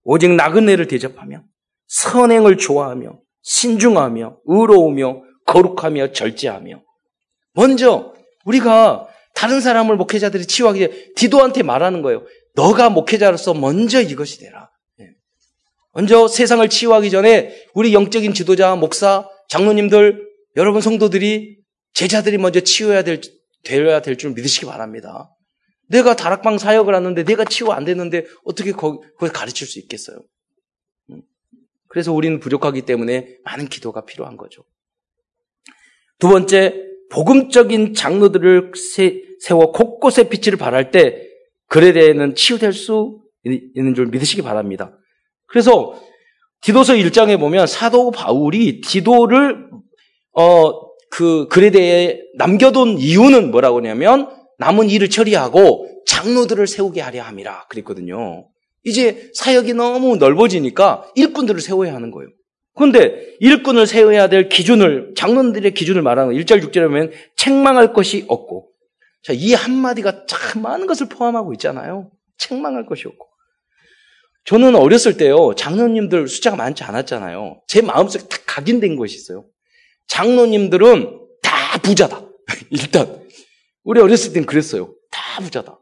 오직 0.04 0.32
나그네를 0.32 0.88
대접하며, 0.88 1.44
선행을 1.88 2.58
좋아하며, 2.58 3.22
신중하며, 3.42 4.40
의로우며, 4.46 5.24
거룩하며, 5.46 6.12
절제하며. 6.12 6.84
먼저, 7.54 8.14
우리가 8.44 9.11
다른 9.36 9.62
사람을 9.62 9.96
목회자들이 9.98 10.46
치유하기 10.46 10.80
전에 10.80 11.14
디도한테 11.16 11.64
말하는 11.64 12.02
거예요. 12.02 12.26
너가 12.56 12.90
목회자로서 12.90 13.54
먼저 13.54 14.02
이것이 14.02 14.40
되라. 14.40 14.70
먼저 15.94 16.28
세상을 16.28 16.68
치유하기 16.70 17.10
전에 17.10 17.66
우리 17.74 17.94
영적인 17.94 18.34
지도자, 18.34 18.76
목사, 18.76 19.28
장로님들, 19.50 20.26
여러분 20.56 20.82
성도들이 20.82 21.58
제자들이 21.94 22.38
먼저 22.38 22.62
치유해야 22.62 23.04
될, 23.04 23.22
되어야 23.64 24.02
될 24.02 24.16
줄 24.16 24.32
믿으시기 24.32 24.66
바랍니다. 24.66 25.36
내가 25.90 26.16
다락방 26.16 26.58
사역을 26.58 26.96
하는데 26.96 27.24
내가 27.26 27.44
치유 27.44 27.72
안 27.72 27.84
되는데 27.84 28.26
어떻게 28.46 28.72
거기, 28.72 29.06
거기 29.18 29.32
가르칠 29.34 29.68
수 29.68 29.80
있겠어요? 29.80 30.24
음. 31.10 31.22
그래서 31.90 32.14
우리는 32.14 32.40
부족하기 32.40 32.84
때문에 32.84 33.38
많은 33.44 33.68
기도가 33.68 34.06
필요한 34.06 34.38
거죠. 34.38 34.64
두 36.20 36.30
번째, 36.30 36.91
복음적인 37.12 37.94
장로들을 37.94 38.72
세워 39.42 39.72
곳곳에 39.72 40.30
빛을 40.30 40.58
발할 40.58 40.92
때 40.92 41.28
대해는 41.94 42.36
치유될 42.36 42.74
수 42.74 43.20
있는 43.44 43.96
줄 43.96 44.08
믿으시기 44.08 44.42
바랍니다. 44.42 44.98
그래서 45.48 46.00
디도서 46.62 46.94
1장에 46.94 47.40
보면 47.40 47.68
사도 47.68 48.12
바울이 48.12 48.82
디도를 48.82 49.70
어그 50.34 51.48
글에 51.50 51.72
대해 51.72 52.22
남겨둔 52.38 52.98
이유는 52.98 53.52
뭐라고 53.52 53.78
하냐면 53.78 54.30
남은 54.60 54.90
일을 54.90 55.10
처리하고 55.10 55.88
장로들을 56.06 56.68
세우게 56.68 57.02
하려 57.02 57.24
함이라 57.24 57.68
그랬거든요. 57.68 58.48
이제 58.84 59.30
사역이 59.34 59.74
너무 59.74 60.18
넓어지니까 60.18 61.12
일꾼들을 61.16 61.60
세워야 61.62 61.94
하는 61.94 62.12
거예요. 62.12 62.30
그런데 62.82 63.36
일꾼을 63.42 63.86
세워야 63.86 64.28
될 64.28 64.50
기준을 64.50 65.14
장로들의 65.16 65.76
기준을 65.76 66.02
말하는 66.02 66.34
1절 66.34 66.64
6절에 66.64 66.88
보면 66.88 67.12
책망할 67.36 67.94
것이 67.94 68.26
없고 68.28 68.72
자, 69.22 69.34
이 69.34 69.54
한마디가 69.54 70.26
참 70.26 70.64
많은 70.64 70.88
것을 70.88 71.08
포함하고 71.08 71.54
있잖아요. 71.54 72.10
책망할 72.40 72.88
것이 72.88 73.08
없고 73.08 73.28
저는 74.46 74.76
어렸을 74.76 75.16
때요, 75.16 75.54
장로님들 75.56 76.28
숫자가 76.28 76.56
많지 76.56 76.84
않았잖아요. 76.84 77.62
제 77.68 77.84
마음속에 77.84 78.28
딱 78.28 78.42
각인된 78.48 78.96
것이 78.96 79.16
있어요. 79.16 79.46
장로님들은 80.08 81.20
다 81.44 81.78
부자다. 81.84 82.26
일단. 82.72 83.22
우리 83.84 84.02
어렸을 84.02 84.34
땐 84.34 84.48
그랬어요. 84.48 84.96
다 85.12 85.40
부자다. 85.40 85.80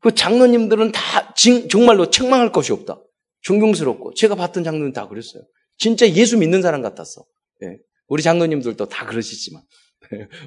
그 0.00 0.12
장로님들은 0.12 0.90
다 0.90 1.34
진, 1.34 1.68
정말로 1.68 2.10
책망할 2.10 2.50
것이 2.50 2.72
없다. 2.72 2.98
존경스럽고. 3.42 4.14
제가 4.14 4.34
봤던 4.34 4.64
장로님 4.64 4.92
다 4.92 5.06
그랬어요. 5.06 5.44
진짜 5.82 6.08
예수 6.08 6.38
믿는 6.38 6.62
사람 6.62 6.80
같았어. 6.80 7.24
예. 7.64 7.76
우리 8.06 8.22
장로님들도 8.22 8.86
다 8.86 9.04
그러시지만. 9.04 9.62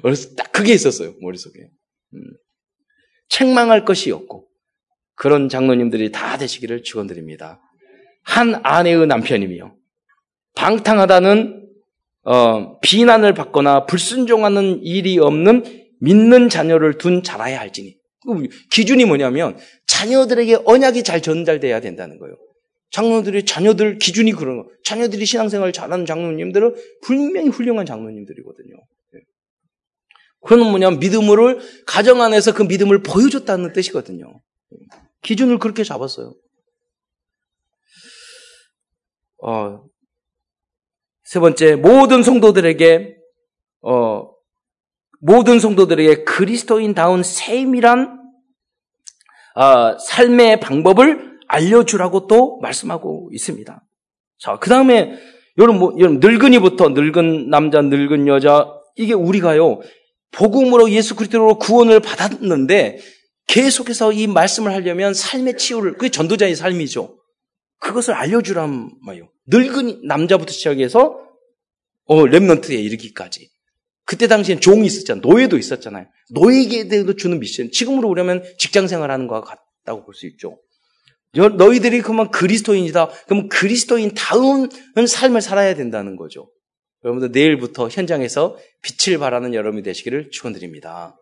어렸을 0.02 0.30
때 0.30 0.36
딱 0.36 0.50
그게 0.50 0.72
있었어요. 0.72 1.12
머릿속에. 1.20 1.60
음. 2.14 2.20
책망할 3.28 3.84
것이 3.84 4.10
없고. 4.12 4.48
그런 5.14 5.50
장로님들이 5.50 6.10
다 6.10 6.38
되시기를 6.38 6.84
축원드립니다. 6.84 7.60
한 8.22 8.58
아내의 8.64 9.06
남편이며 9.06 9.74
방탕하다는 10.54 11.68
어, 12.22 12.80
비난을 12.80 13.34
받거나 13.34 13.84
불순종하는 13.84 14.80
일이 14.82 15.18
없는 15.18 15.90
믿는 16.00 16.48
자녀를 16.48 16.96
둔 16.96 17.22
자라야 17.22 17.60
할지니. 17.60 17.94
그 18.26 18.48
기준이 18.70 19.04
뭐냐면 19.04 19.58
자녀들에게 19.86 20.60
언약이 20.64 21.02
잘 21.02 21.20
전달돼야 21.20 21.80
된다는 21.80 22.18
거예요. 22.18 22.36
장로들이 22.90 23.44
자녀들 23.44 23.98
기준이 23.98 24.32
그런 24.32 24.58
거. 24.58 24.70
자녀들이 24.84 25.26
신앙생활 25.26 25.72
잘하는 25.72 26.06
장로님들은 26.06 26.74
분명히 27.02 27.48
훌륭한 27.48 27.84
장로님들이거든요. 27.84 28.74
네. 29.12 29.20
그건 30.40 30.70
뭐냐면 30.70 30.98
믿음을 30.98 31.58
가정 31.86 32.22
안에서 32.22 32.54
그 32.54 32.62
믿음을 32.62 33.02
보여줬다는 33.02 33.72
뜻이거든요. 33.72 34.40
기준을 35.22 35.58
그렇게 35.58 35.84
잡았어요. 35.84 36.34
어, 39.42 39.84
세 41.24 41.40
번째, 41.40 41.76
모든 41.76 42.22
성도들에게, 42.22 43.16
어, 43.82 44.30
모든 45.20 45.58
성도들에게 45.58 46.24
그리스도인다운 46.24 47.22
세밀한 47.22 48.26
어, 49.56 49.98
삶의 49.98 50.60
방법을 50.60 51.35
알려주라고 51.48 52.26
또 52.26 52.58
말씀하고 52.60 53.30
있습니다. 53.32 53.82
자, 54.38 54.58
그 54.58 54.68
다음에 54.68 55.18
여러분, 55.58 55.78
뭐, 55.78 55.94
여러분 55.98 56.20
늙은이부터 56.20 56.90
늙은 56.90 57.48
남자, 57.50 57.80
늙은 57.80 58.26
여자 58.28 58.66
이게 58.96 59.14
우리가요 59.14 59.80
복음으로 60.32 60.90
예수 60.90 61.14
그리스도로 61.16 61.58
구원을 61.58 62.00
받았는데 62.00 62.98
계속해서 63.46 64.12
이 64.12 64.26
말씀을 64.26 64.72
하려면 64.74 65.14
삶의 65.14 65.56
치유를, 65.56 65.94
그게 65.94 66.10
전도자의 66.10 66.56
삶이죠. 66.56 67.16
그것을 67.78 68.14
알려주란 68.14 68.90
말이에요. 69.02 69.28
늙은 69.46 70.02
남자부터 70.06 70.52
시작해서, 70.52 71.20
어, 72.06 72.16
랩런트에 72.24 72.72
이르기까지. 72.72 73.48
그때 74.04 74.26
당시엔 74.26 74.60
종이 74.60 74.86
있었잖아요. 74.86 75.22
노예도 75.22 75.58
있었잖아요. 75.58 76.06
노예에게도 76.30 77.14
주는 77.14 77.38
미션. 77.38 77.70
지금으로 77.72 78.08
보려면 78.08 78.42
직장 78.58 78.88
생활하는 78.88 79.26
것과 79.26 79.56
같다고 79.84 80.04
볼 80.04 80.14
수 80.14 80.26
있죠. 80.26 80.58
너희들이 81.34 82.00
그만 82.00 82.30
그리스도인이다. 82.30 83.10
그러면 83.26 83.48
그리스도인 83.48 84.12
다운 84.14 84.68
삶을 85.06 85.40
살아야 85.40 85.74
된다는 85.74 86.16
거죠. 86.16 86.50
여러분들 87.04 87.30
내일부터 87.30 87.88
현장에서 87.88 88.56
빛을 88.82 89.18
발하는 89.18 89.54
여러분이 89.54 89.82
되시기를 89.82 90.30
축원드립니다. 90.30 91.16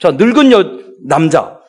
자, 0.00 0.10
늙은 0.10 0.50
여, 0.52 0.80
남자. 1.06 1.60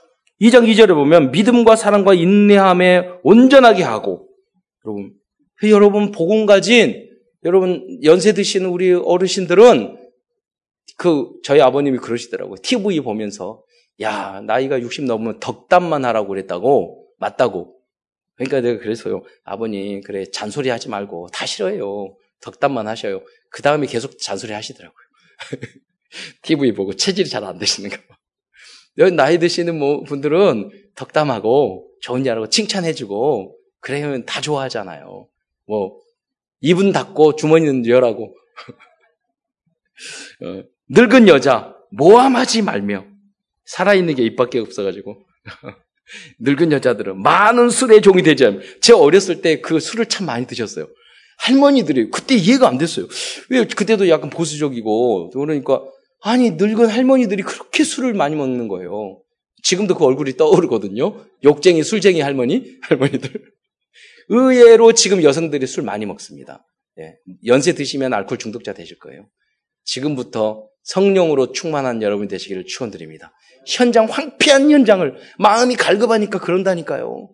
2장 0.42 0.68
2절에 0.68 0.96
보면 0.96 1.32
믿음과 1.32 1.76
사랑과 1.76 2.14
인내함에 2.14 3.20
온전하게 3.24 3.84
하고, 3.84 4.28
여러분, 4.86 5.14
그 5.58 5.70
여러분, 5.70 6.12
복음 6.12 6.46
가진, 6.46 7.08
여러분, 7.46 8.00
연세 8.04 8.34
드시는 8.34 8.70
우리 8.70 8.92
어르신들은, 8.92 9.98
그, 10.98 11.30
저희 11.44 11.62
아버님이 11.62 12.00
그러시더라고요. 12.00 12.56
TV 12.64 13.02
보면서, 13.02 13.62
야, 14.02 14.42
나이가 14.46 14.82
60 14.82 15.06
넘으면 15.06 15.40
덕담만 15.40 16.04
하라고 16.04 16.30
그랬다고, 16.30 17.03
맞다고. 17.24 17.80
그러니까 18.36 18.62
내가 18.62 18.80
그래서요, 18.80 19.24
아버님, 19.44 20.02
그래, 20.02 20.26
잔소리 20.26 20.70
하지 20.70 20.90
말고, 20.90 21.30
다 21.32 21.46
싫어해요. 21.46 22.16
덕담만 22.42 22.88
하셔요. 22.88 23.24
그 23.50 23.62
다음에 23.62 23.88
계속 23.88 24.20
잔소리 24.20 24.52
하시더라고요. 24.54 24.98
TV 26.44 26.74
보고 26.74 26.94
체질이 26.94 27.30
잘 27.30 27.44
안 27.44 27.58
되시는가 27.58 27.98
봐. 28.08 28.18
나이 29.16 29.40
드시는 29.40 29.80
뭐 29.80 30.04
분들은 30.04 30.70
덕담하고 30.96 31.90
좋은 32.02 32.26
일하고 32.26 32.50
칭찬해주고 32.50 33.58
그러면 33.80 34.26
다 34.26 34.42
좋아하잖아요. 34.42 35.28
뭐, 35.68 36.00
입은 36.62 36.92
닫고 36.92 37.36
주머니는 37.36 37.88
열하고. 37.88 38.36
어, 40.44 40.64
늙은 40.90 41.28
여자, 41.28 41.76
모함하지 41.92 42.62
말며. 42.62 43.06
살아있는 43.66 44.16
게 44.16 44.24
입밖에 44.24 44.60
없어가지고. 44.60 45.26
늙은 46.40 46.72
여자들은 46.72 47.22
많은 47.22 47.70
술의 47.70 48.02
종이 48.02 48.24
되지 48.24 48.46
않으면. 48.46 48.64
제가 48.82 49.00
어렸을 49.00 49.42
때 49.42 49.62
그 49.62 49.80
술을 49.80 50.08
참 50.08 50.26
많이 50.28 50.46
드셨어요. 50.48 50.88
할머니들이 51.40 52.10
그때 52.12 52.36
이해가 52.36 52.68
안 52.68 52.78
됐어요. 52.78 53.08
왜 53.50 53.66
그때도 53.66 54.08
약간 54.10 54.30
보수적이고 54.30 55.32
그러니까 55.32 55.84
아니 56.22 56.52
늙은 56.52 56.88
할머니들이 56.88 57.44
그렇게 57.44 57.84
술을 57.84 58.14
많이 58.14 58.36
먹는 58.36 58.68
거예요. 58.68 59.22
지금도 59.64 59.96
그 59.96 60.06
얼굴이 60.06 60.38
떠오르거든요. 60.38 61.26
욕쟁이 61.44 61.84
술쟁이 61.84 62.22
할머니 62.22 62.78
할머니들. 62.84 63.32
의외로 64.30 64.94
지금 64.94 65.24
여성들이 65.24 65.68
술 65.68 65.84
많이 65.84 66.06
먹습니다. 66.06 66.66
예. 67.00 67.16
연세 67.46 67.74
드시면 67.74 68.14
알코올 68.14 68.38
중독자 68.38 68.74
되실 68.74 68.98
거예요. 69.00 69.28
지금부터 69.84 70.68
성령으로 70.84 71.52
충만한 71.52 72.02
여러분 72.02 72.28
되시기를 72.28 72.66
축원드립니다. 72.66 73.34
현장 73.66 74.06
황폐한 74.06 74.70
현장을 74.70 75.16
마음이 75.40 75.76
갈급하니까 75.76 76.40
그런다니까요. 76.40 77.30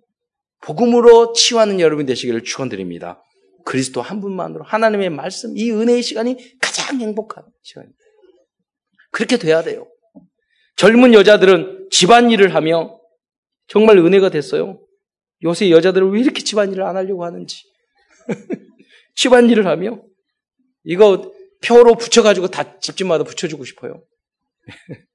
복음으로 0.61 1.33
치유하는 1.33 1.79
여러분 1.79 2.05
되시기를 2.05 2.43
축원드립니다. 2.43 3.23
그리스도 3.65 4.01
한 4.01 4.21
분만으로 4.21 4.63
하나님의 4.63 5.09
말씀 5.09 5.57
이 5.57 5.71
은혜의 5.71 6.01
시간이 6.01 6.37
가장 6.59 6.99
행복한 6.99 7.43
시간입니다. 7.63 7.99
그렇게 9.11 9.37
돼야 9.37 9.63
돼요. 9.63 9.87
젊은 10.75 11.13
여자들은 11.13 11.89
집안일을 11.91 12.55
하며 12.55 12.99
정말 13.67 13.97
은혜가 13.97 14.29
됐어요. 14.29 14.79
요새 15.43 15.71
여자들은 15.71 16.11
왜 16.11 16.19
이렇게 16.19 16.43
집안일을 16.43 16.83
안 16.83 16.95
하려고 16.95 17.25
하는지. 17.25 17.63
집안일을 19.15 19.65
하며 19.67 20.01
이거 20.83 21.31
표로 21.63 21.95
붙여가지고 21.95 22.47
다 22.47 22.79
집집마다 22.79 23.23
붙여주고 23.23 23.65
싶어요. 23.65 24.01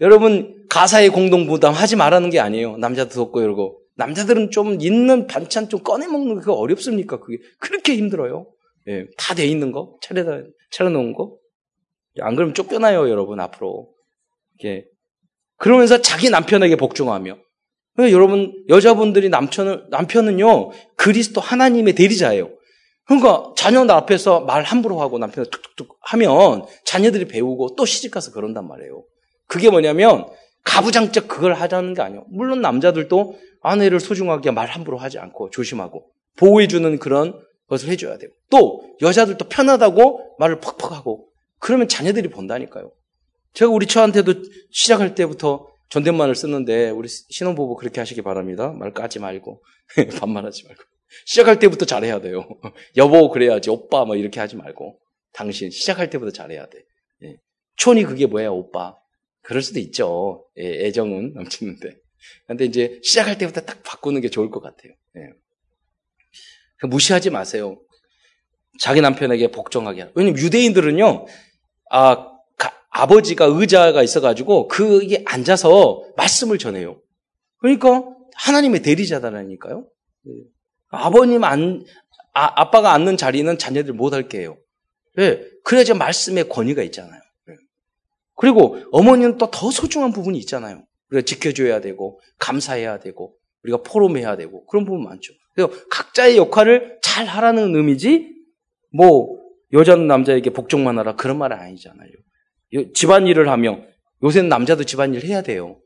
여러분 0.00 0.66
가사의 0.68 1.10
공동 1.10 1.46
부담 1.46 1.72
하지 1.72 1.96
말라는 1.96 2.30
게 2.30 2.40
아니에요. 2.40 2.76
남자도 2.78 3.10
덥고 3.10 3.40
이러고 3.42 3.80
남자들은 3.96 4.50
좀 4.50 4.80
있는 4.80 5.26
반찬 5.26 5.68
좀 5.68 5.82
꺼내 5.82 6.06
먹는 6.06 6.40
거 6.40 6.52
어렵습니까? 6.54 7.20
그게 7.20 7.38
그렇게 7.58 7.96
힘들어요. 7.96 8.46
예, 8.88 9.06
다 9.16 9.34
돼 9.34 9.46
있는 9.46 9.72
거 9.72 9.96
차려다 10.02 10.42
차려놓은 10.72 11.14
거. 11.14 11.36
안 12.20 12.34
그러면 12.36 12.54
쫓겨나요, 12.54 13.08
여러분 13.08 13.40
앞으로. 13.40 13.88
예. 14.64 14.84
그러면서 15.56 16.00
자기 16.00 16.28
남편에게 16.30 16.76
복종하며. 16.76 17.38
여러분 18.10 18.52
여자분들이 18.68 19.28
남편을 19.28 19.86
남편은요 19.90 20.70
그리스도 20.96 21.40
하나님의 21.40 21.94
대리자예요. 21.94 22.50
그러니까 23.06 23.52
자녀들 23.56 23.94
앞에서 23.94 24.40
말 24.40 24.62
함부로 24.62 25.00
하고 25.00 25.18
남편을 25.18 25.50
툭툭툭 25.50 25.98
하면 26.00 26.64
자녀들이 26.84 27.26
배우고 27.26 27.76
또 27.76 27.84
시집가서 27.84 28.32
그런단 28.32 28.66
말이에요. 28.66 29.04
그게 29.46 29.70
뭐냐면 29.70 30.26
가부장적 30.64 31.28
그걸 31.28 31.54
하자는 31.54 31.94
게 31.94 32.02
아니에요. 32.02 32.24
물론 32.30 32.62
남자들도 32.62 33.38
아내를 33.62 34.00
소중하게 34.00 34.50
말 34.50 34.68
함부로 34.68 34.96
하지 34.98 35.18
않고 35.18 35.50
조심하고 35.50 36.06
보호해주는 36.36 36.98
그런 36.98 37.38
것을 37.68 37.88
해줘야 37.90 38.18
돼요. 38.18 38.30
또 38.50 38.82
여자들도 39.00 39.48
편하다고 39.48 40.36
말을 40.38 40.60
퍽퍽 40.60 40.92
하고 40.92 41.28
그러면 41.58 41.88
자녀들이 41.88 42.28
본다니까요. 42.28 42.90
제가 43.52 43.70
우리 43.70 43.86
처한테도 43.86 44.34
시작할 44.70 45.14
때부터 45.14 45.68
존댓말을 45.88 46.34
쓰는데 46.34 46.90
우리 46.90 47.08
신혼부부 47.08 47.76
그렇게 47.76 48.00
하시기 48.00 48.22
바랍니다. 48.22 48.72
말 48.72 48.92
까지 48.92 49.18
말고 49.18 49.62
반말하지 50.18 50.64
말고 50.66 50.82
시작할 51.26 51.58
때부터 51.58 51.84
잘해야 51.84 52.20
돼요. 52.20 52.48
여보 52.96 53.30
그래야지 53.30 53.70
오빠 53.70 54.04
뭐 54.04 54.16
이렇게 54.16 54.40
하지 54.40 54.56
말고 54.56 54.98
당신 55.32 55.70
시작할 55.70 56.10
때부터 56.10 56.32
잘해야 56.32 56.66
돼. 56.66 56.78
예. 57.24 57.36
촌이 57.76 58.04
그게 58.04 58.26
뭐야 58.26 58.50
오빠. 58.50 58.96
그럴 59.42 59.62
수도 59.62 59.78
있죠. 59.80 60.46
예, 60.58 60.86
애정은 60.86 61.34
넘치는데. 61.34 61.96
근데 62.46 62.64
이제 62.64 62.98
시작할 63.02 63.36
때부터 63.36 63.60
딱 63.62 63.82
바꾸는 63.82 64.20
게 64.20 64.28
좋을 64.30 64.50
것 64.50 64.60
같아요. 64.60 64.92
예. 65.16 66.86
무시하지 66.86 67.30
마세요. 67.30 67.80
자기 68.80 69.00
남편에게 69.00 69.50
복종하게 69.50 70.02
하라. 70.02 70.12
왜냐면 70.16 70.38
유대인들은요, 70.38 71.26
아, 71.90 72.30
아버지가 72.90 73.46
의자가 73.46 74.02
있어가지고 74.02 74.68
그게 74.68 75.22
앉아서 75.26 76.02
말씀을 76.16 76.58
전해요. 76.58 77.00
그러니까 77.58 78.04
하나님의 78.36 78.82
대리자다라니까요. 78.82 79.86
예. 80.96 81.04
아버님 81.04 81.44
안, 81.44 81.84
아, 82.32 82.60
아빠가 82.60 82.92
앉는 82.92 83.16
자리는 83.16 83.58
자녀들 83.58 83.94
못 83.94 84.12
할게 84.12 84.40
해요. 84.40 84.56
예. 85.18 85.44
그래야지 85.64 85.94
말씀의 85.94 86.48
권위가 86.48 86.82
있잖아요. 86.82 87.20
예. 87.50 87.54
그리고 88.36 88.78
어머니는 88.92 89.38
또 89.38 89.50
더 89.50 89.70
소중한 89.70 90.12
부분이 90.12 90.38
있잖아요. 90.38 90.84
우리가 91.10 91.24
지켜줘야 91.24 91.80
되고, 91.80 92.20
감사해야 92.38 92.98
되고, 92.98 93.36
우리가 93.62 93.82
포럼해야 93.82 94.36
되고, 94.36 94.66
그런 94.66 94.84
부분 94.84 95.04
많죠. 95.04 95.32
그래서 95.54 95.72
각자의 95.90 96.36
역할을 96.36 96.98
잘 97.02 97.26
하라는 97.26 97.74
의미지, 97.76 98.34
뭐, 98.92 99.38
여자는 99.72 100.06
남자에게 100.06 100.50
복종만 100.50 100.98
하라, 100.98 101.14
그런 101.16 101.38
말은 101.38 101.56
아니잖아요. 101.56 102.10
집안일을 102.94 103.48
하며, 103.48 103.80
요새는 104.22 104.48
남자도 104.48 104.84
집안일 104.84 105.24
해야 105.24 105.42
돼요. 105.42 105.80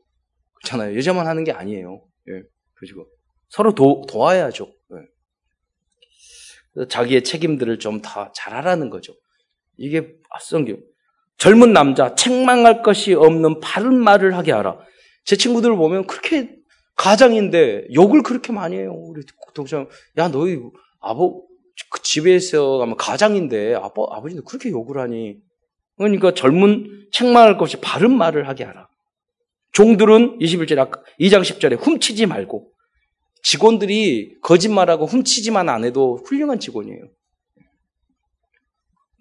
그렇잖아요. 0.55 0.97
여자만 0.97 1.27
하는 1.27 1.43
게 1.43 1.51
아니에요. 1.51 2.01
예. 2.29 2.41
그리고 2.75 3.05
서로 3.49 3.73
도, 3.75 4.05
도와야죠. 4.07 4.71
예. 6.77 6.85
자기의 6.87 7.23
책임들을 7.23 7.79
좀 7.79 8.01
다 8.01 8.31
잘하라는 8.33 8.89
거죠. 8.89 9.13
이게 9.77 10.15
성경. 10.41 10.77
젊은 11.37 11.73
남자, 11.73 12.15
책망할 12.15 12.81
것이 12.83 13.13
없는 13.13 13.59
바른 13.61 13.95
말을 13.95 14.35
하게 14.35 14.51
하라. 14.51 14.77
제 15.23 15.35
친구들을 15.35 15.75
보면 15.75 16.05
그렇게 16.05 16.55
가장인데 16.95 17.87
욕을 17.93 18.23
그렇게 18.23 18.51
많이 18.51 18.75
해요. 18.75 18.91
우리 18.93 19.23
동생, 19.53 19.87
야, 20.17 20.27
너희 20.27 20.59
아버, 20.99 21.41
그 21.89 22.01
집에서 22.01 22.77
가면 22.77 22.97
가장인데 22.97 23.75
아버, 23.75 24.05
아버지는 24.11 24.43
그렇게 24.43 24.69
욕을 24.69 24.99
하니. 24.99 25.37
그러니까 25.97 26.33
젊은 26.33 27.07
책망할 27.11 27.57
것이 27.57 27.79
바른 27.79 28.17
말을 28.17 28.47
하게 28.49 28.65
하라. 28.65 28.89
종들은 29.71 30.39
21절, 30.39 30.91
2장 31.19 31.41
10절에 31.41 31.79
훔치지 31.79 32.25
말고 32.25 32.69
직원들이 33.43 34.39
거짓말하고 34.41 35.05
훔치지만 35.05 35.69
안 35.69 35.83
해도 35.83 36.19
훌륭한 36.25 36.59
직원이에요. 36.59 37.03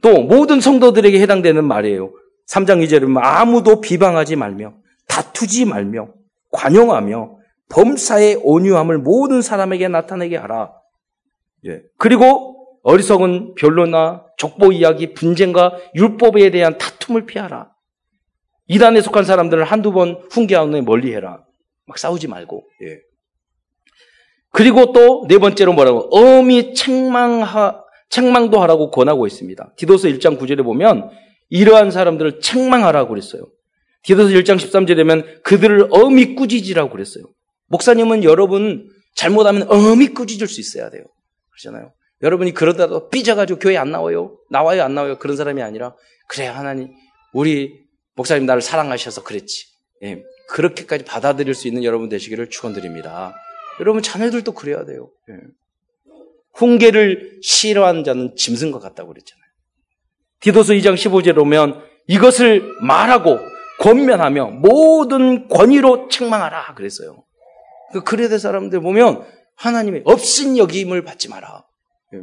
또 0.02 0.22
모든 0.22 0.60
성도들에게 0.60 1.20
해당되는 1.20 1.64
말이에요. 1.64 2.12
3장 2.48 2.84
2절에 2.84 3.02
보면 3.02 3.22
아무도 3.22 3.80
비방하지 3.80 4.36
말며 4.36 4.74
다투지 5.08 5.64
말며 5.64 6.08
관용하며 6.52 7.38
범사의 7.70 8.40
온유함을 8.42 8.98
모든 8.98 9.42
사람에게 9.42 9.88
나타내게 9.88 10.36
하라. 10.36 10.72
예. 11.66 11.82
그리고 11.98 12.78
어리석은 12.82 13.54
변론나 13.56 14.24
족보 14.38 14.72
이야기, 14.72 15.12
분쟁과 15.12 15.76
율법에 15.94 16.50
대한 16.50 16.78
다툼을 16.78 17.26
피하라. 17.26 17.70
이단에 18.68 19.00
속한 19.00 19.24
사람들을 19.24 19.64
한두 19.64 19.92
번 19.92 20.22
훈계하는 20.30 20.84
멀리 20.84 21.12
해라. 21.14 21.44
막 21.86 21.98
싸우지 21.98 22.28
말고. 22.28 22.66
예. 22.82 23.00
그리고 24.52 24.92
또 24.92 25.26
네 25.28 25.38
번째로 25.38 25.72
뭐라고? 25.72 26.08
엄히 26.10 26.74
책망하, 26.74 27.82
책망도 28.10 28.60
하라고 28.62 28.90
권하고 28.90 29.26
있습니다. 29.26 29.74
디도서 29.76 30.08
1장 30.08 30.38
9절에 30.38 30.64
보면 30.64 31.10
이러한 31.50 31.90
사람들을 31.90 32.40
책망하라고 32.40 33.10
그랬어요. 33.10 33.42
디도서 34.02 34.30
1장 34.30 34.56
13절에 34.56 34.96
보면 34.98 35.40
그들을 35.42 35.88
엄히 35.90 36.34
꾸짖으라고 36.34 36.90
그랬어요. 36.90 37.24
목사님은 37.68 38.24
여러분 38.24 38.88
잘못하면 39.14 39.66
엄히 39.70 40.08
꾸짖을 40.08 40.46
수 40.48 40.60
있어야 40.60 40.88
돼요. 40.90 41.04
그렇잖아요. 41.50 41.92
여러분이 42.22 42.52
그러다도 42.54 43.08
삐져가지고 43.10 43.58
교회 43.58 43.76
안 43.76 43.90
나와요? 43.92 44.38
나와요? 44.50 44.82
안 44.82 44.94
나와요? 44.94 45.18
그런 45.18 45.36
사람이 45.36 45.62
아니라 45.62 45.94
그래 46.28 46.46
하나님 46.46 46.88
우리 47.32 47.72
목사님 48.16 48.46
나를 48.46 48.62
사랑하셔서 48.62 49.22
그랬지. 49.22 49.66
예, 50.04 50.22
그렇게까지 50.48 51.04
받아들일 51.04 51.54
수 51.54 51.68
있는 51.68 51.84
여러분 51.84 52.08
되시기를 52.08 52.50
축원드립니다. 52.50 53.34
여러분 53.80 54.02
자녀들도 54.02 54.52
그래야 54.52 54.84
돼요. 54.84 55.10
예. 55.30 55.34
훈계를 56.54 57.38
싫어하는 57.42 58.04
자는 58.04 58.34
짐승과 58.36 58.78
같다고 58.80 59.10
그랬잖아요. 59.10 59.44
디도서 60.40 60.72
2장 60.74 60.94
15절에 60.94 61.38
오면 61.38 61.82
이것을 62.06 62.62
말하고 62.82 63.38
권면하며 63.80 64.46
모든 64.62 65.48
권위로 65.48 66.08
책망하라 66.08 66.74
그랬어요. 66.74 67.24
그 67.92 68.02
그레데 68.02 68.38
사람들 68.38 68.80
보면 68.80 69.24
하나님의 69.56 70.02
없인 70.04 70.58
여김을 70.58 71.04
받지 71.04 71.28
마라. 71.28 71.64
예. 72.14 72.20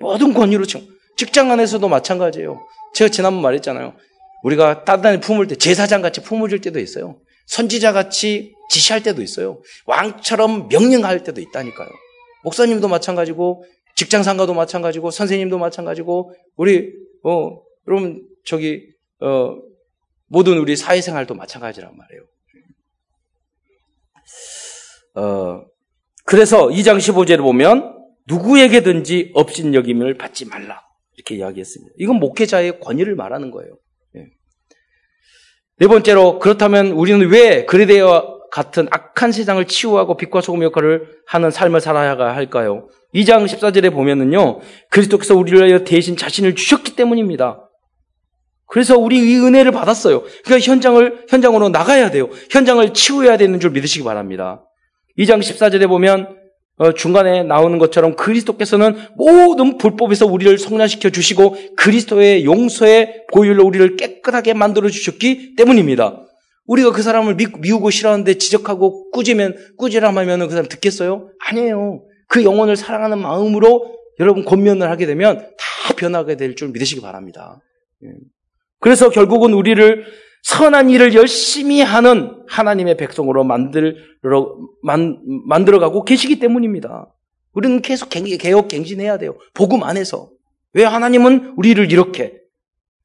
모든 0.00 0.34
권위로 0.34 0.66
책 0.66 0.82
직장 1.16 1.50
안에서도 1.50 1.86
마찬가지예요. 1.86 2.66
제가 2.94 3.10
지난번 3.10 3.42
말했잖아요. 3.42 3.94
우리가 4.42 4.84
따뜻하게 4.84 5.20
품을 5.20 5.46
때 5.46 5.54
제사장 5.54 6.00
같이 6.00 6.22
품어줄 6.22 6.60
때도 6.62 6.80
있어요. 6.80 7.20
선지자 7.46 7.92
같이 7.92 8.54
지시할 8.70 9.02
때도 9.02 9.20
있어요. 9.20 9.60
왕처럼 9.86 10.68
명령할 10.68 11.24
때도 11.24 11.40
있다니까요. 11.40 11.88
목사님도 12.44 12.88
마찬가지고 12.88 13.64
직장 13.96 14.22
상가도 14.22 14.54
마찬가지고 14.54 15.10
선생님도 15.10 15.58
마찬가지고 15.58 16.32
우리 16.56 16.92
어 17.24 17.60
여러분 17.86 18.26
저기 18.46 18.86
어 19.20 19.56
모든 20.26 20.56
우리 20.58 20.76
사회생활도 20.76 21.34
마찬가지란 21.34 21.92
말이에요. 21.96 22.22
어 25.16 25.64
그래서 26.24 26.68
2장 26.68 26.98
15절에 26.98 27.38
보면 27.38 27.98
누구에게든지 28.28 29.32
업신여김을 29.34 30.16
받지 30.16 30.44
말라 30.46 30.80
이렇게 31.16 31.34
이야기했습니다. 31.34 31.94
이건 31.98 32.16
목회자의 32.20 32.78
권위를 32.78 33.16
말하는 33.16 33.50
거예요. 33.50 33.76
예. 34.16 34.26
네 35.78 35.88
번째로 35.88 36.38
그렇다면 36.38 36.92
우리는 36.92 37.28
왜 37.28 37.66
그리데와 37.66 38.39
같은 38.50 38.88
악한 38.90 39.32
세상을 39.32 39.64
치유하고 39.66 40.16
빛과 40.16 40.40
소금 40.40 40.62
역할을 40.62 41.08
하는 41.26 41.50
삶을 41.50 41.80
살아야 41.80 42.16
할까요? 42.18 42.88
2장 43.14 43.46
14절에 43.46 43.92
보면은요, 43.92 44.60
그리스도께서 44.90 45.36
우리를 45.36 45.58
위하여 45.58 45.84
대신 45.84 46.16
자신을 46.16 46.54
주셨기 46.54 46.96
때문입니다. 46.96 47.68
그래서 48.66 48.96
우리 48.96 49.18
이 49.18 49.36
은혜를 49.36 49.72
받았어요. 49.72 50.22
그러니까 50.44 50.58
현장을, 50.60 51.26
현장으로 51.28 51.70
나가야 51.70 52.10
돼요. 52.10 52.28
현장을 52.50 52.92
치유해야 52.94 53.36
되는 53.36 53.58
줄 53.58 53.70
믿으시기 53.70 54.04
바랍니다. 54.04 54.64
2장 55.18 55.40
14절에 55.40 55.88
보면, 55.88 56.36
어, 56.76 56.92
중간에 56.92 57.42
나오는 57.42 57.78
것처럼 57.78 58.16
그리스도께서는 58.16 58.96
모든 59.14 59.76
불법에서 59.76 60.26
우리를 60.26 60.56
성장시켜 60.56 61.10
주시고 61.10 61.56
그리스도의 61.76 62.46
용서의 62.46 63.26
보혈로 63.32 63.66
우리를 63.66 63.96
깨끗하게 63.96 64.54
만들어 64.54 64.88
주셨기 64.88 65.56
때문입니다. 65.56 66.22
우리가 66.70 66.92
그 66.92 67.02
사람을 67.02 67.34
미, 67.34 67.46
우고 67.72 67.90
싫어하는데 67.90 68.34
지적하고 68.34 69.10
꾸지면 69.10 69.56
꾸지람하면 69.76 70.46
그 70.46 70.50
사람 70.50 70.68
듣겠어요? 70.68 71.30
아니에요. 71.40 72.04
그 72.28 72.44
영혼을 72.44 72.76
사랑하는 72.76 73.18
마음으로 73.18 73.96
여러분 74.20 74.44
권면을 74.44 74.88
하게 74.88 75.06
되면 75.06 75.38
다 75.58 75.94
변하게 75.96 76.36
될 76.36 76.54
줄 76.54 76.68
믿으시기 76.68 77.00
바랍니다. 77.00 77.60
예. 78.04 78.08
그래서 78.78 79.10
결국은 79.10 79.52
우리를 79.52 80.04
선한 80.42 80.90
일을 80.90 81.14
열심히 81.14 81.80
하는 81.80 82.40
하나님의 82.46 82.96
백성으로 82.96 83.42
만들어, 83.42 83.92
만, 84.82 85.20
만들어가고 85.48 86.04
계시기 86.04 86.38
때문입니다. 86.38 87.12
우리는 87.52 87.82
계속 87.82 88.10
개혁, 88.10 88.68
갱신해야 88.68 89.18
돼요. 89.18 89.36
복음 89.54 89.82
안에서. 89.82 90.30
왜 90.72 90.84
하나님은 90.84 91.54
우리를 91.56 91.90
이렇게 91.90 92.34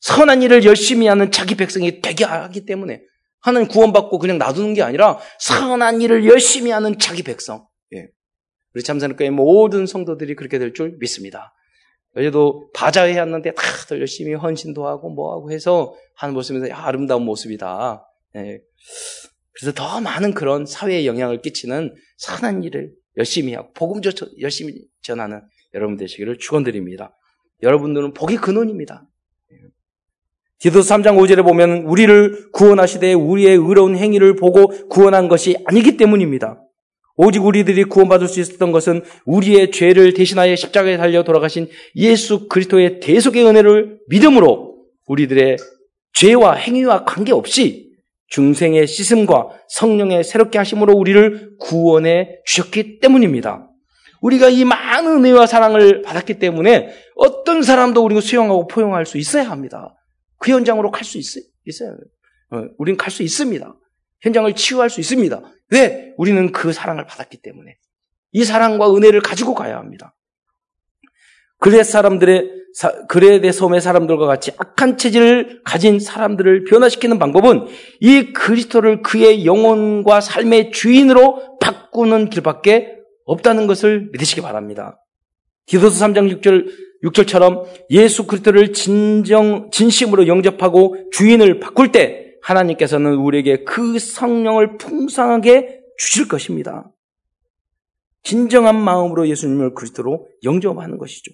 선한 0.01 0.43
일을 0.43 0.65
열심히 0.65 1.07
하는 1.07 1.31
자기 1.31 1.55
백성이 1.55 1.99
되게 1.99 2.23
하기 2.23 2.67
때문에 2.67 3.01
하나님 3.45 3.67
구원받고 3.67 4.17
그냥 4.17 4.39
놔두는 4.39 4.73
게 4.73 4.81
아니라 4.81 5.19
선한 5.39 6.01
일을 6.01 6.25
열심히 6.25 6.71
하는 6.71 6.97
자기 6.97 7.21
백성. 7.21 7.67
예. 7.93 8.07
우리 8.73 8.81
참사님교회 8.81 9.29
모든 9.29 9.85
성도들이 9.85 10.35
그렇게 10.35 10.57
될 10.57 10.73
줄 10.73 10.97
믿습니다. 10.99 11.53
어제도 12.17 12.71
바자회 12.73 13.13
했는데 13.13 13.53
다들 13.53 13.99
열심히 13.99 14.33
헌신도 14.33 14.87
하고 14.87 15.11
뭐하고 15.11 15.51
해서 15.51 15.93
하는 16.15 16.33
모습에서 16.33 16.73
아름다운 16.73 17.23
모습이다. 17.23 18.03
예. 18.37 18.61
그래서 19.51 19.75
더 19.75 20.01
많은 20.01 20.33
그런 20.33 20.65
사회에 20.65 21.05
영향을 21.05 21.43
끼치는 21.43 21.93
선한 22.17 22.63
일을 22.63 22.93
열심히 23.15 23.53
하고 23.53 23.71
복음 23.73 24.01
열심히 24.41 24.73
전하는 25.03 25.43
여러분 25.75 25.97
되시기를 25.97 26.39
축원드립니다. 26.39 27.15
여러분들은 27.61 28.15
복의 28.15 28.37
근원입니다. 28.37 29.05
디도서 30.59 30.95
3장 30.95 31.17
5절에 31.17 31.43
보면 31.43 31.83
우리를 31.85 32.51
구원하시되 32.51 33.13
우리의 33.13 33.55
의로운 33.57 33.97
행위를 33.97 34.35
보고 34.35 34.67
구원한 34.87 35.27
것이 35.27 35.57
아니기 35.65 35.97
때문입니다. 35.97 36.61
오직 37.17 37.45
우리들이 37.45 37.85
구원받을 37.85 38.27
수 38.27 38.39
있었던 38.39 38.71
것은 38.71 39.03
우리의 39.25 39.71
죄를 39.71 40.13
대신하여 40.13 40.55
십자가에 40.55 40.97
달려 40.97 41.23
돌아가신 41.23 41.69
예수 41.95 42.47
그리스도의 42.47 42.99
대속의 42.99 43.45
은혜를 43.45 43.99
믿음으로 44.09 44.75
우리들의 45.07 45.57
죄와 46.13 46.55
행위와 46.55 47.05
관계없이 47.05 47.85
중생의 48.27 48.87
씻음과 48.87 49.49
성령의 49.69 50.23
새롭게 50.23 50.57
하심으로 50.57 50.93
우리를 50.93 51.57
구원해 51.59 52.39
주셨기 52.45 52.99
때문입니다. 52.99 53.69
우리가 54.21 54.49
이 54.49 54.65
많은 54.65 55.19
은혜와 55.19 55.45
사랑을 55.45 56.01
받았기 56.01 56.39
때문에 56.39 56.89
어떤 57.15 57.61
사람도 57.61 58.03
우리가 58.03 58.21
수용하고 58.21 58.67
포용할 58.67 59.05
수 59.05 59.17
있어야 59.17 59.49
합니다. 59.49 59.95
그 60.39 60.51
현장으로 60.51 60.91
갈 60.91 61.03
수 61.03 61.17
있어요. 61.17 61.97
어, 62.51 62.63
우리는 62.77 62.97
갈수 62.97 63.23
있습니다. 63.23 63.75
현장을 64.21 64.53
치유할 64.53 64.89
수 64.89 64.99
있습니다. 64.99 65.41
왜? 65.71 66.13
우리는 66.17 66.51
그 66.51 66.73
사랑을 66.73 67.05
받았기 67.05 67.37
때문에. 67.37 67.77
이 68.31 68.43
사랑과 68.43 68.93
은혜를 68.93 69.21
가지고 69.21 69.55
가야 69.55 69.77
합니다. 69.77 70.15
그레 71.59 71.83
사람들의, 71.83 72.51
그레데 73.07 73.51
섬의 73.51 73.81
사람들과 73.81 74.25
같이 74.25 74.51
악한 74.57 74.97
체질을 74.97 75.61
가진 75.63 75.99
사람들을 75.99 76.65
변화시키는 76.65 77.17
방법은 77.17 77.67
이 78.01 78.33
그리스도를 78.33 79.01
그의 79.01 79.45
영혼과 79.45 80.21
삶의 80.21 80.71
주인으로 80.71 81.57
바꾸는 81.59 82.29
길밖에 82.29 82.97
없다는 83.25 83.67
것을 83.67 84.09
믿으시기 84.11 84.41
바랍니다. 84.41 85.01
디도서 85.67 86.05
3장 86.05 86.41
6절, 86.41 86.67
6절처럼 87.05 87.65
예수 87.91 88.25
그리스도를 88.27 88.73
진정, 88.73 89.69
진심으로 89.71 90.27
영접하고 90.27 90.97
주인을 91.11 91.59
바꿀 91.59 91.91
때 91.91 92.33
하나님께서는 92.41 93.15
우리에게 93.15 93.63
그 93.63 93.97
성령을 93.97 94.77
풍성하게 94.77 95.81
주실 95.97 96.27
것입니다. 96.27 96.91
진정한 98.23 98.75
마음으로 98.75 99.27
예수님을 99.29 99.73
그리스도로 99.73 100.27
영접하는 100.43 100.97
것이죠. 100.97 101.31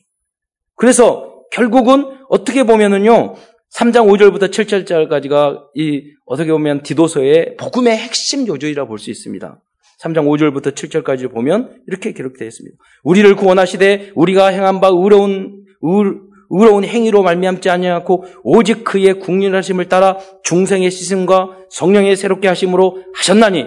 그래서 0.76 1.42
결국은 1.52 2.06
어떻게 2.30 2.64
보면은요, 2.64 3.36
3장 3.74 4.08
5절부터 4.08 4.52
7절까지가 4.52 5.68
이 5.76 6.04
어떻게 6.26 6.52
보면 6.52 6.84
디도서의 6.84 7.56
복음의 7.58 7.98
핵심 7.98 8.48
요조이라 8.48 8.86
볼 8.86 9.00
수 9.00 9.10
있습니다. 9.10 9.62
3장 10.02 10.26
5절부터 10.26 10.74
7절까지 10.74 11.32
보면 11.32 11.82
이렇게 11.88 12.12
기록되어 12.12 12.48
있습니다. 12.48 12.76
우리를 13.04 13.36
구원하시되 13.36 14.12
우리가 14.16 14.48
행한 14.48 14.82
바 14.82 14.88
의로운 14.88 15.61
의로운 15.82 16.84
행위로 16.84 17.24
말미암지 17.24 17.70
아니하고 17.70 18.26
오직 18.44 18.84
그의 18.84 19.20
국률하심을 19.20 19.90
따라 19.90 20.18
중생의 20.44 20.92
시승과 20.92 21.58
성령의 21.70 22.16
새롭게 22.16 22.48
하심으로 22.48 23.04
하셨나니 23.14 23.66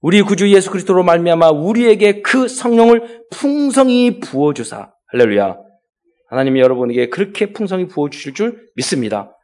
우리 0.00 0.22
구주 0.22 0.52
예수 0.52 0.70
그리스도로 0.70 1.02
말미암아 1.02 1.50
우리에게 1.50 2.22
그 2.22 2.48
성령을 2.48 3.22
풍성히 3.30 4.20
부어 4.20 4.54
주사 4.54 4.92
할렐루야. 5.08 5.58
하나님이 6.28 6.60
여러분에게 6.60 7.08
그렇게 7.08 7.52
풍성히 7.52 7.86
부어 7.86 8.10
주실 8.10 8.34
줄 8.34 8.68
믿습니다. 8.74 9.36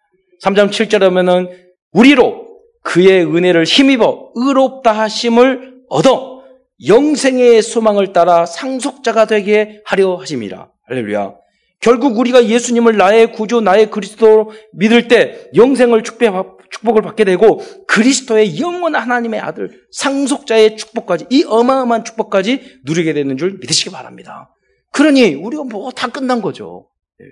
3장 0.42 0.70
7절에 0.70 1.08
보면은 1.08 1.48
우리로 1.92 2.48
그의 2.82 3.24
은혜를 3.24 3.64
힘입어 3.64 4.32
의롭다 4.34 4.92
하심을 4.92 5.82
얻어 5.88 6.42
영생의 6.86 7.62
소망을 7.62 8.12
따라 8.12 8.44
상속자가 8.44 9.26
되게 9.26 9.80
하려 9.84 10.16
하심이라. 10.16 10.68
할렐루야. 10.88 11.41
결국 11.82 12.16
우리가 12.16 12.46
예수님을 12.46 12.96
나의 12.96 13.32
구주, 13.32 13.60
나의 13.60 13.90
그리스도로 13.90 14.52
믿을 14.72 15.08
때 15.08 15.50
영생을 15.56 16.04
축복을 16.04 17.02
받게 17.02 17.24
되고 17.24 17.60
그리스도의 17.88 18.60
영원 18.60 18.94
하나님의 18.94 19.40
아들, 19.40 19.82
상속자의 19.90 20.76
축복까지, 20.76 21.26
이 21.30 21.44
어마어마한 21.44 22.04
축복까지 22.04 22.78
누리게 22.84 23.12
되는 23.14 23.36
줄 23.36 23.58
믿으시기 23.60 23.90
바랍니다. 23.90 24.54
그러니 24.92 25.34
우리가 25.34 25.64
뭐 25.64 25.90
다 25.90 26.06
끝난 26.08 26.40
거죠. 26.40 26.88
네. 27.18 27.26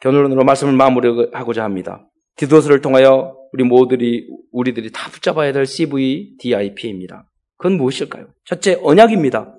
결론으로 0.00 0.44
말씀을 0.44 0.74
마무리하고자 0.74 1.64
합니다. 1.64 2.08
디도스를 2.36 2.80
통하여 2.80 3.36
우리 3.52 3.64
모두들이 3.64 4.28
우리들이 4.52 4.92
다 4.92 5.10
붙잡아야 5.10 5.52
될 5.52 5.66
CVDIP입니다. 5.66 7.28
그건 7.56 7.78
무엇일까요? 7.78 8.28
첫째 8.44 8.78
언약입니다. 8.80 9.56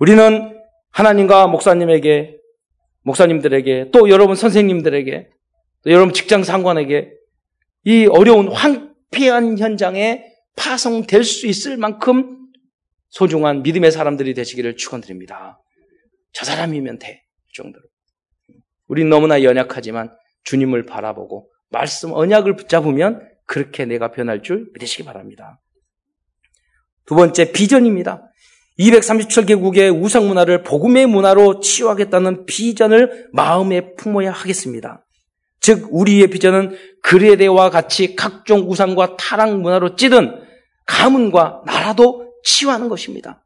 우리는 0.00 0.61
하나님과 0.92 1.48
목사님에게, 1.48 2.38
목사님들에게, 3.02 3.90
또 3.92 4.08
여러분 4.08 4.36
선생님들에게, 4.36 5.28
또 5.84 5.90
여러분 5.90 6.12
직장 6.14 6.44
상관에게 6.44 7.12
이 7.84 8.06
어려운 8.06 8.48
황폐한 8.48 9.58
현장에 9.58 10.24
파송될 10.56 11.24
수 11.24 11.46
있을 11.46 11.76
만큼 11.76 12.38
소중한 13.08 13.62
믿음의 13.62 13.90
사람들이 13.90 14.34
되시기를 14.34 14.76
축원드립니다. 14.76 15.60
저 16.32 16.44
사람이면 16.44 16.98
돼. 16.98 17.22
이 17.50 17.52
정도로. 17.54 17.84
우린 18.86 19.08
너무나 19.08 19.42
연약하지만 19.42 20.14
주님을 20.44 20.86
바라보고 20.86 21.50
말씀 21.70 22.12
언약을 22.12 22.56
붙잡으면 22.56 23.28
그렇게 23.46 23.84
내가 23.84 24.10
변할 24.10 24.42
줄 24.42 24.70
믿으시기 24.74 25.04
바랍니다. 25.04 25.60
두 27.06 27.14
번째 27.14 27.52
비전입니다. 27.52 28.31
237개국의 28.82 30.02
우상 30.02 30.26
문화를 30.26 30.62
복음의 30.62 31.06
문화로 31.06 31.60
치유하겠다는 31.60 32.46
비전을 32.46 33.28
마음에 33.32 33.94
품어야 33.94 34.32
하겠습니다. 34.32 35.04
즉 35.60 35.88
우리의 35.90 36.28
비전은 36.28 36.76
그레데와 37.02 37.70
같이 37.70 38.16
각종 38.16 38.68
우상과 38.68 39.16
타락 39.16 39.60
문화로 39.60 39.94
찌든 39.94 40.40
가문과 40.86 41.62
나라도 41.64 42.32
치유하는 42.44 42.88
것입니다. 42.88 43.44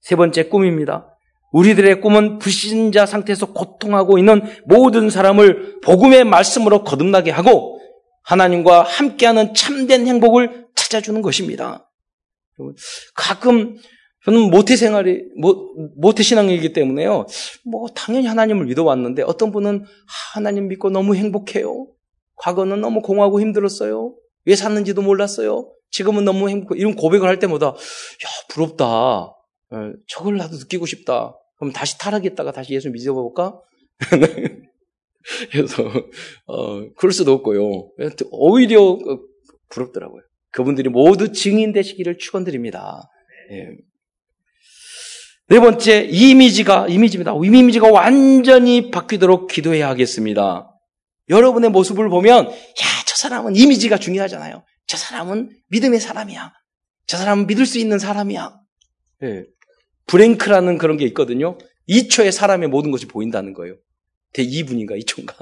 세 0.00 0.14
번째 0.14 0.44
꿈입니다. 0.48 1.14
우리들의 1.52 2.02
꿈은 2.02 2.38
불신자 2.38 3.06
상태에서 3.06 3.52
고통하고 3.54 4.18
있는 4.18 4.42
모든 4.66 5.08
사람을 5.08 5.80
복음의 5.82 6.24
말씀으로 6.24 6.84
거듭나게 6.84 7.30
하고 7.30 7.80
하나님과 8.24 8.82
함께하는 8.82 9.54
참된 9.54 10.06
행복을 10.06 10.66
찾아주는 10.74 11.22
것입니다. 11.22 11.90
가끔 13.14 13.78
저는 14.28 14.50
모태 14.50 14.76
생활이 14.76 15.24
모태 15.96 16.22
신앙이기 16.22 16.74
때문에요. 16.74 17.24
뭐 17.64 17.86
당연히 17.94 18.26
하나님을 18.26 18.66
믿어왔는데 18.66 19.22
어떤 19.22 19.50
분은 19.50 19.86
하나님 20.34 20.68
믿고 20.68 20.90
너무 20.90 21.14
행복해요. 21.14 21.86
과거는 22.36 22.82
너무 22.82 23.00
공하고 23.00 23.40
힘들었어요. 23.40 24.14
왜 24.44 24.54
샀는지도 24.54 25.00
몰랐어요. 25.00 25.72
지금은 25.90 26.26
너무 26.26 26.50
행복해. 26.50 26.78
이런 26.78 26.94
고백을 26.94 27.26
할 27.26 27.38
때마다 27.38 27.68
야 27.68 27.72
부럽다. 28.50 29.34
예, 29.72 29.92
저걸 30.08 30.36
나도 30.36 30.58
느끼고 30.58 30.84
싶다. 30.84 31.34
그럼 31.56 31.72
다시 31.72 31.96
타락했다가 31.96 32.52
다시 32.52 32.74
예수 32.74 32.90
믿어볼까? 32.90 33.58
그래서 35.50 35.84
어, 36.46 36.86
그럴 36.96 37.12
수도 37.12 37.32
없고요. 37.32 37.62
오히려 38.30 38.82
어, 38.82 39.20
부럽더라고요. 39.70 40.20
그분들이 40.50 40.90
모두 40.90 41.32
증인 41.32 41.72
되시기를 41.72 42.18
축원드립니다. 42.18 43.08
예. 43.52 43.87
네 45.50 45.60
번째 45.60 46.08
이미지가 46.10 46.88
이미지입니다. 46.88 47.32
이미지가 47.42 47.90
완전히 47.90 48.90
바뀌도록 48.90 49.48
기도해야 49.48 49.88
하겠습니다. 49.88 50.70
여러분의 51.28 51.70
모습을 51.70 52.08
보면 52.08 52.46
야 52.48 52.52
저 53.06 53.16
사람은 53.16 53.56
이미지가 53.56 53.98
중요하잖아요. 53.98 54.64
저 54.86 54.96
사람은 54.96 55.50
믿음의 55.68 55.98
사람이야. 55.98 56.52
저 57.06 57.16
사람은 57.16 57.46
믿을 57.46 57.66
수 57.66 57.78
있는 57.78 57.98
사람이야. 57.98 58.60
예. 59.24 59.44
브랭크라는 60.06 60.78
그런 60.78 60.96
게 60.98 61.04
있거든요. 61.06 61.58
2초에 61.88 62.30
사람의 62.30 62.68
모든 62.68 62.90
것이 62.90 63.06
보인다는 63.06 63.54
거예요. 63.54 63.76
대 64.34 64.44
2분인가 64.44 65.02
2초인가. 65.04 65.34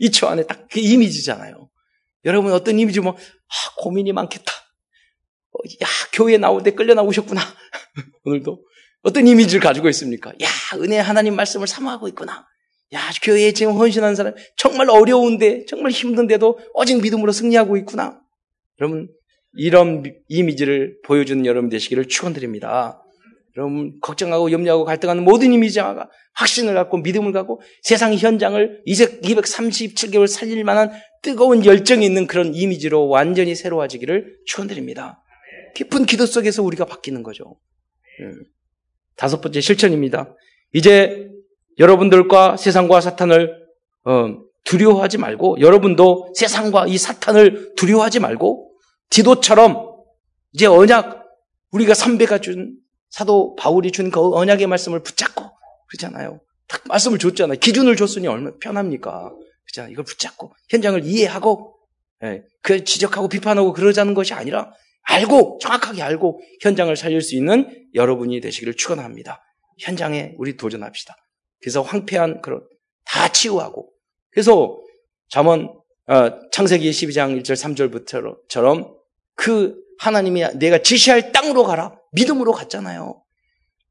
2초 0.00 0.28
안에 0.30 0.46
딱 0.46 0.68
그 0.70 0.78
이미지잖아요. 0.78 1.68
여러분 2.24 2.52
어떤 2.52 2.78
이미지 2.78 3.00
뭐 3.00 3.12
아, 3.14 3.74
고민이 3.78 4.12
많겠다. 4.12 4.52
어, 5.52 5.58
야 5.82 5.88
교회 6.12 6.38
나올 6.38 6.62
때 6.62 6.70
끌려 6.70 6.94
나오셨구나. 6.94 7.40
오늘도 8.24 8.64
어떤 9.02 9.26
이미지를 9.26 9.60
가지고 9.60 9.88
있습니까? 9.88 10.30
야 10.30 10.46
은혜 10.76 10.98
하나님 10.98 11.36
말씀을 11.36 11.66
사모하고 11.66 12.08
있구나. 12.08 12.46
야 12.92 13.00
교회에 13.22 13.52
지금 13.52 13.74
헌신하는 13.74 14.14
사람 14.14 14.34
정말 14.56 14.90
어려운데 14.90 15.64
정말 15.66 15.92
힘든데도 15.92 16.58
오직 16.74 17.00
믿음으로 17.00 17.32
승리하고 17.32 17.76
있구나. 17.78 18.20
여러분 18.80 19.08
이런 19.54 20.02
이미지를 20.28 20.98
보여주는 21.04 21.44
여러분 21.46 21.70
되시기를 21.70 22.08
축원드립니다. 22.08 23.02
여러분 23.56 23.98
걱정하고 24.00 24.52
염려하고 24.52 24.84
갈등하는 24.84 25.24
모든 25.24 25.52
이미지가 25.52 26.08
확신을 26.34 26.74
갖고 26.74 26.98
믿음을 26.98 27.32
갖고 27.32 27.60
세상 27.82 28.14
현장을 28.14 28.82
237개월 28.86 30.26
살릴 30.26 30.62
만한 30.64 30.92
뜨거운 31.22 31.64
열정이 31.64 32.04
있는 32.04 32.26
그런 32.26 32.54
이미지로 32.54 33.08
완전히 33.08 33.54
새로워지기를 33.54 34.38
축원드립니다. 34.46 35.22
깊은 35.74 36.06
기도 36.06 36.26
속에서 36.26 36.62
우리가 36.62 36.84
바뀌는 36.84 37.22
거죠. 37.22 37.58
예. 38.22 38.59
다섯 39.20 39.42
번째 39.42 39.60
실천입니다. 39.60 40.34
이제 40.72 41.28
여러분들과 41.78 42.56
세상과 42.56 43.02
사탄을 43.02 43.54
어, 44.06 44.38
두려워하지 44.64 45.18
말고 45.18 45.60
여러분도 45.60 46.32
세상과 46.34 46.86
이 46.86 46.96
사탄을 46.96 47.74
두려워하지 47.76 48.18
말고 48.20 48.72
디도처럼 49.10 49.90
이제 50.54 50.64
언약 50.64 51.22
우리가 51.70 51.92
삼배가 51.92 52.38
준 52.38 52.76
사도 53.10 53.54
바울이 53.56 53.92
준 53.92 54.10
그 54.10 54.34
언약의 54.34 54.66
말씀을 54.66 55.02
붙잡고 55.02 55.44
그러잖아요. 55.88 56.40
딱 56.66 56.82
말씀을 56.86 57.18
줬잖아요. 57.18 57.58
기준을 57.58 57.96
줬으니 57.96 58.26
얼마나 58.26 58.56
편합니까? 58.58 59.30
그렇잖아요. 59.66 59.92
이걸 59.92 60.04
붙잡고 60.06 60.54
현장을 60.70 61.04
이해하고 61.04 61.74
예, 62.24 62.42
그 62.62 62.84
지적하고 62.84 63.28
비판하고 63.28 63.74
그러자는 63.74 64.14
것이 64.14 64.32
아니라 64.32 64.72
알고 65.10 65.58
정확하게 65.60 66.02
알고 66.02 66.40
현장을 66.60 66.94
살릴 66.94 67.20
수 67.20 67.34
있는 67.34 67.68
여러분이 67.94 68.40
되시기를 68.40 68.76
축원합니다. 68.76 69.42
현장에 69.78 70.34
우리 70.38 70.56
도전합시다. 70.56 71.16
그래서 71.60 71.82
황폐한 71.82 72.42
그런 72.42 72.62
다 73.04 73.28
치유하고 73.28 73.90
그래서 74.30 74.78
잠언 75.28 75.74
어, 76.06 76.50
창세기 76.50 76.90
12장 76.90 77.40
1절 77.40 78.48
3절부터처럼 78.48 78.94
그 79.34 79.76
하나님이 79.98 80.44
내가 80.58 80.78
지시할 80.78 81.32
땅으로 81.32 81.64
가라. 81.64 81.96
믿음으로 82.12 82.52
갔잖아요. 82.52 83.22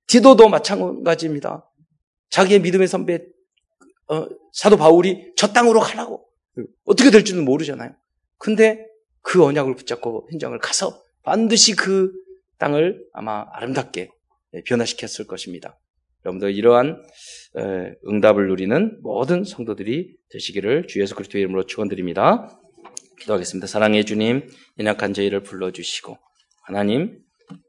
디도도 0.07 0.49
마찬가지입니다. 0.49 1.69
자기의 2.29 2.59
믿음의 2.61 2.87
선배 2.87 3.19
어, 4.09 4.27
사도 4.53 4.75
바울이 4.75 5.33
저 5.37 5.53
땅으로 5.53 5.79
가라고 5.79 6.25
어떻게 6.85 7.11
될지는 7.11 7.45
모르잖아요. 7.45 7.91
근데 8.37 8.85
그 9.21 9.43
언약을 9.43 9.75
붙잡고 9.75 10.27
현장을 10.31 10.57
가서 10.59 11.01
반드시 11.23 11.75
그 11.75 12.11
땅을 12.57 13.05
아마 13.13 13.45
아름답게 13.53 14.09
변화시켰을 14.65 15.27
것입니다. 15.27 15.79
여러분들 16.25 16.53
이러한 16.53 17.01
응답을 18.07 18.47
누리는 18.47 18.99
모든 19.01 19.43
성도들이 19.43 20.15
되시기를 20.29 20.87
주 20.87 21.01
예수 21.01 21.15
그리스도의 21.15 21.43
이름으로 21.43 21.65
축원드립니다. 21.65 22.59
기도하겠습니다. 23.19 23.67
사랑해 23.67 24.03
주님, 24.03 24.47
연약한 24.77 25.13
저희를 25.13 25.43
불러주시고 25.43 26.17
하나님, 26.63 27.19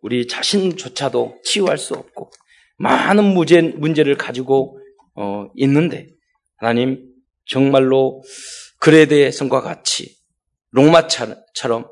우리 0.03 0.27
자신조차도 0.27 1.41
치유할 1.45 1.79
수 1.79 1.95
없고 1.95 2.31
많은 2.79 3.25
문제, 3.25 3.61
문제를 3.63 4.17
가지고 4.17 4.79
어, 5.15 5.49
있는데 5.55 6.09
하나님 6.57 7.07
정말로 7.47 8.23
그레드의 8.79 9.33
성과 9.33 9.61
같이 9.61 10.17
롱마처럼 10.71 11.89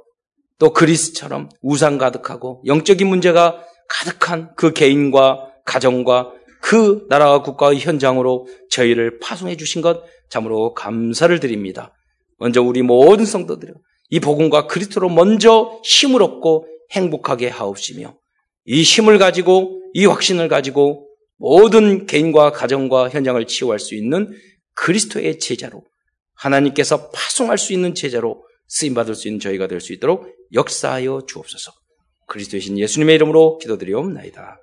또 0.58 0.72
그리스처럼 0.72 1.48
우상 1.62 1.98
가득하고 1.98 2.62
영적인 2.66 3.06
문제가 3.06 3.64
가득한 3.88 4.54
그 4.56 4.72
개인과 4.72 5.52
가정과 5.64 6.32
그 6.60 7.06
나라와 7.08 7.42
국가의 7.42 7.78
현장으로 7.78 8.46
저희를 8.70 9.20
파송해 9.20 9.56
주신 9.56 9.80
것 9.80 10.02
참으로 10.28 10.74
감사를 10.74 11.38
드립니다. 11.40 11.94
먼저 12.38 12.60
우리 12.62 12.82
모든 12.82 13.24
성도들이 13.24 13.72
이 14.10 14.20
복음과 14.20 14.66
그리스도로 14.66 15.08
먼저 15.08 15.80
힘을 15.84 16.22
얻고 16.22 16.66
행복하게 16.92 17.48
하옵시며 17.48 18.16
이 18.64 18.82
힘을 18.82 19.18
가지고 19.18 19.80
이 19.94 20.06
확신을 20.06 20.48
가지고 20.48 21.08
모든 21.36 22.06
개인과 22.06 22.52
가정과 22.52 23.10
현장을 23.10 23.44
치유할 23.46 23.78
수 23.78 23.94
있는 23.94 24.32
그리스도의 24.74 25.38
제자로 25.38 25.84
하나님께서 26.34 27.10
파송할 27.10 27.58
수 27.58 27.72
있는 27.72 27.94
제자로 27.94 28.44
쓰임 28.66 28.94
받을 28.94 29.14
수 29.14 29.28
있는 29.28 29.40
저희가 29.40 29.66
될 29.66 29.80
수 29.80 29.92
있도록 29.92 30.37
역사하여 30.52 31.22
주옵소서. 31.26 31.72
그리스도이신 32.26 32.78
예수님의 32.78 33.14
이름으로 33.16 33.58
기도드리옵나이다. 33.58 34.60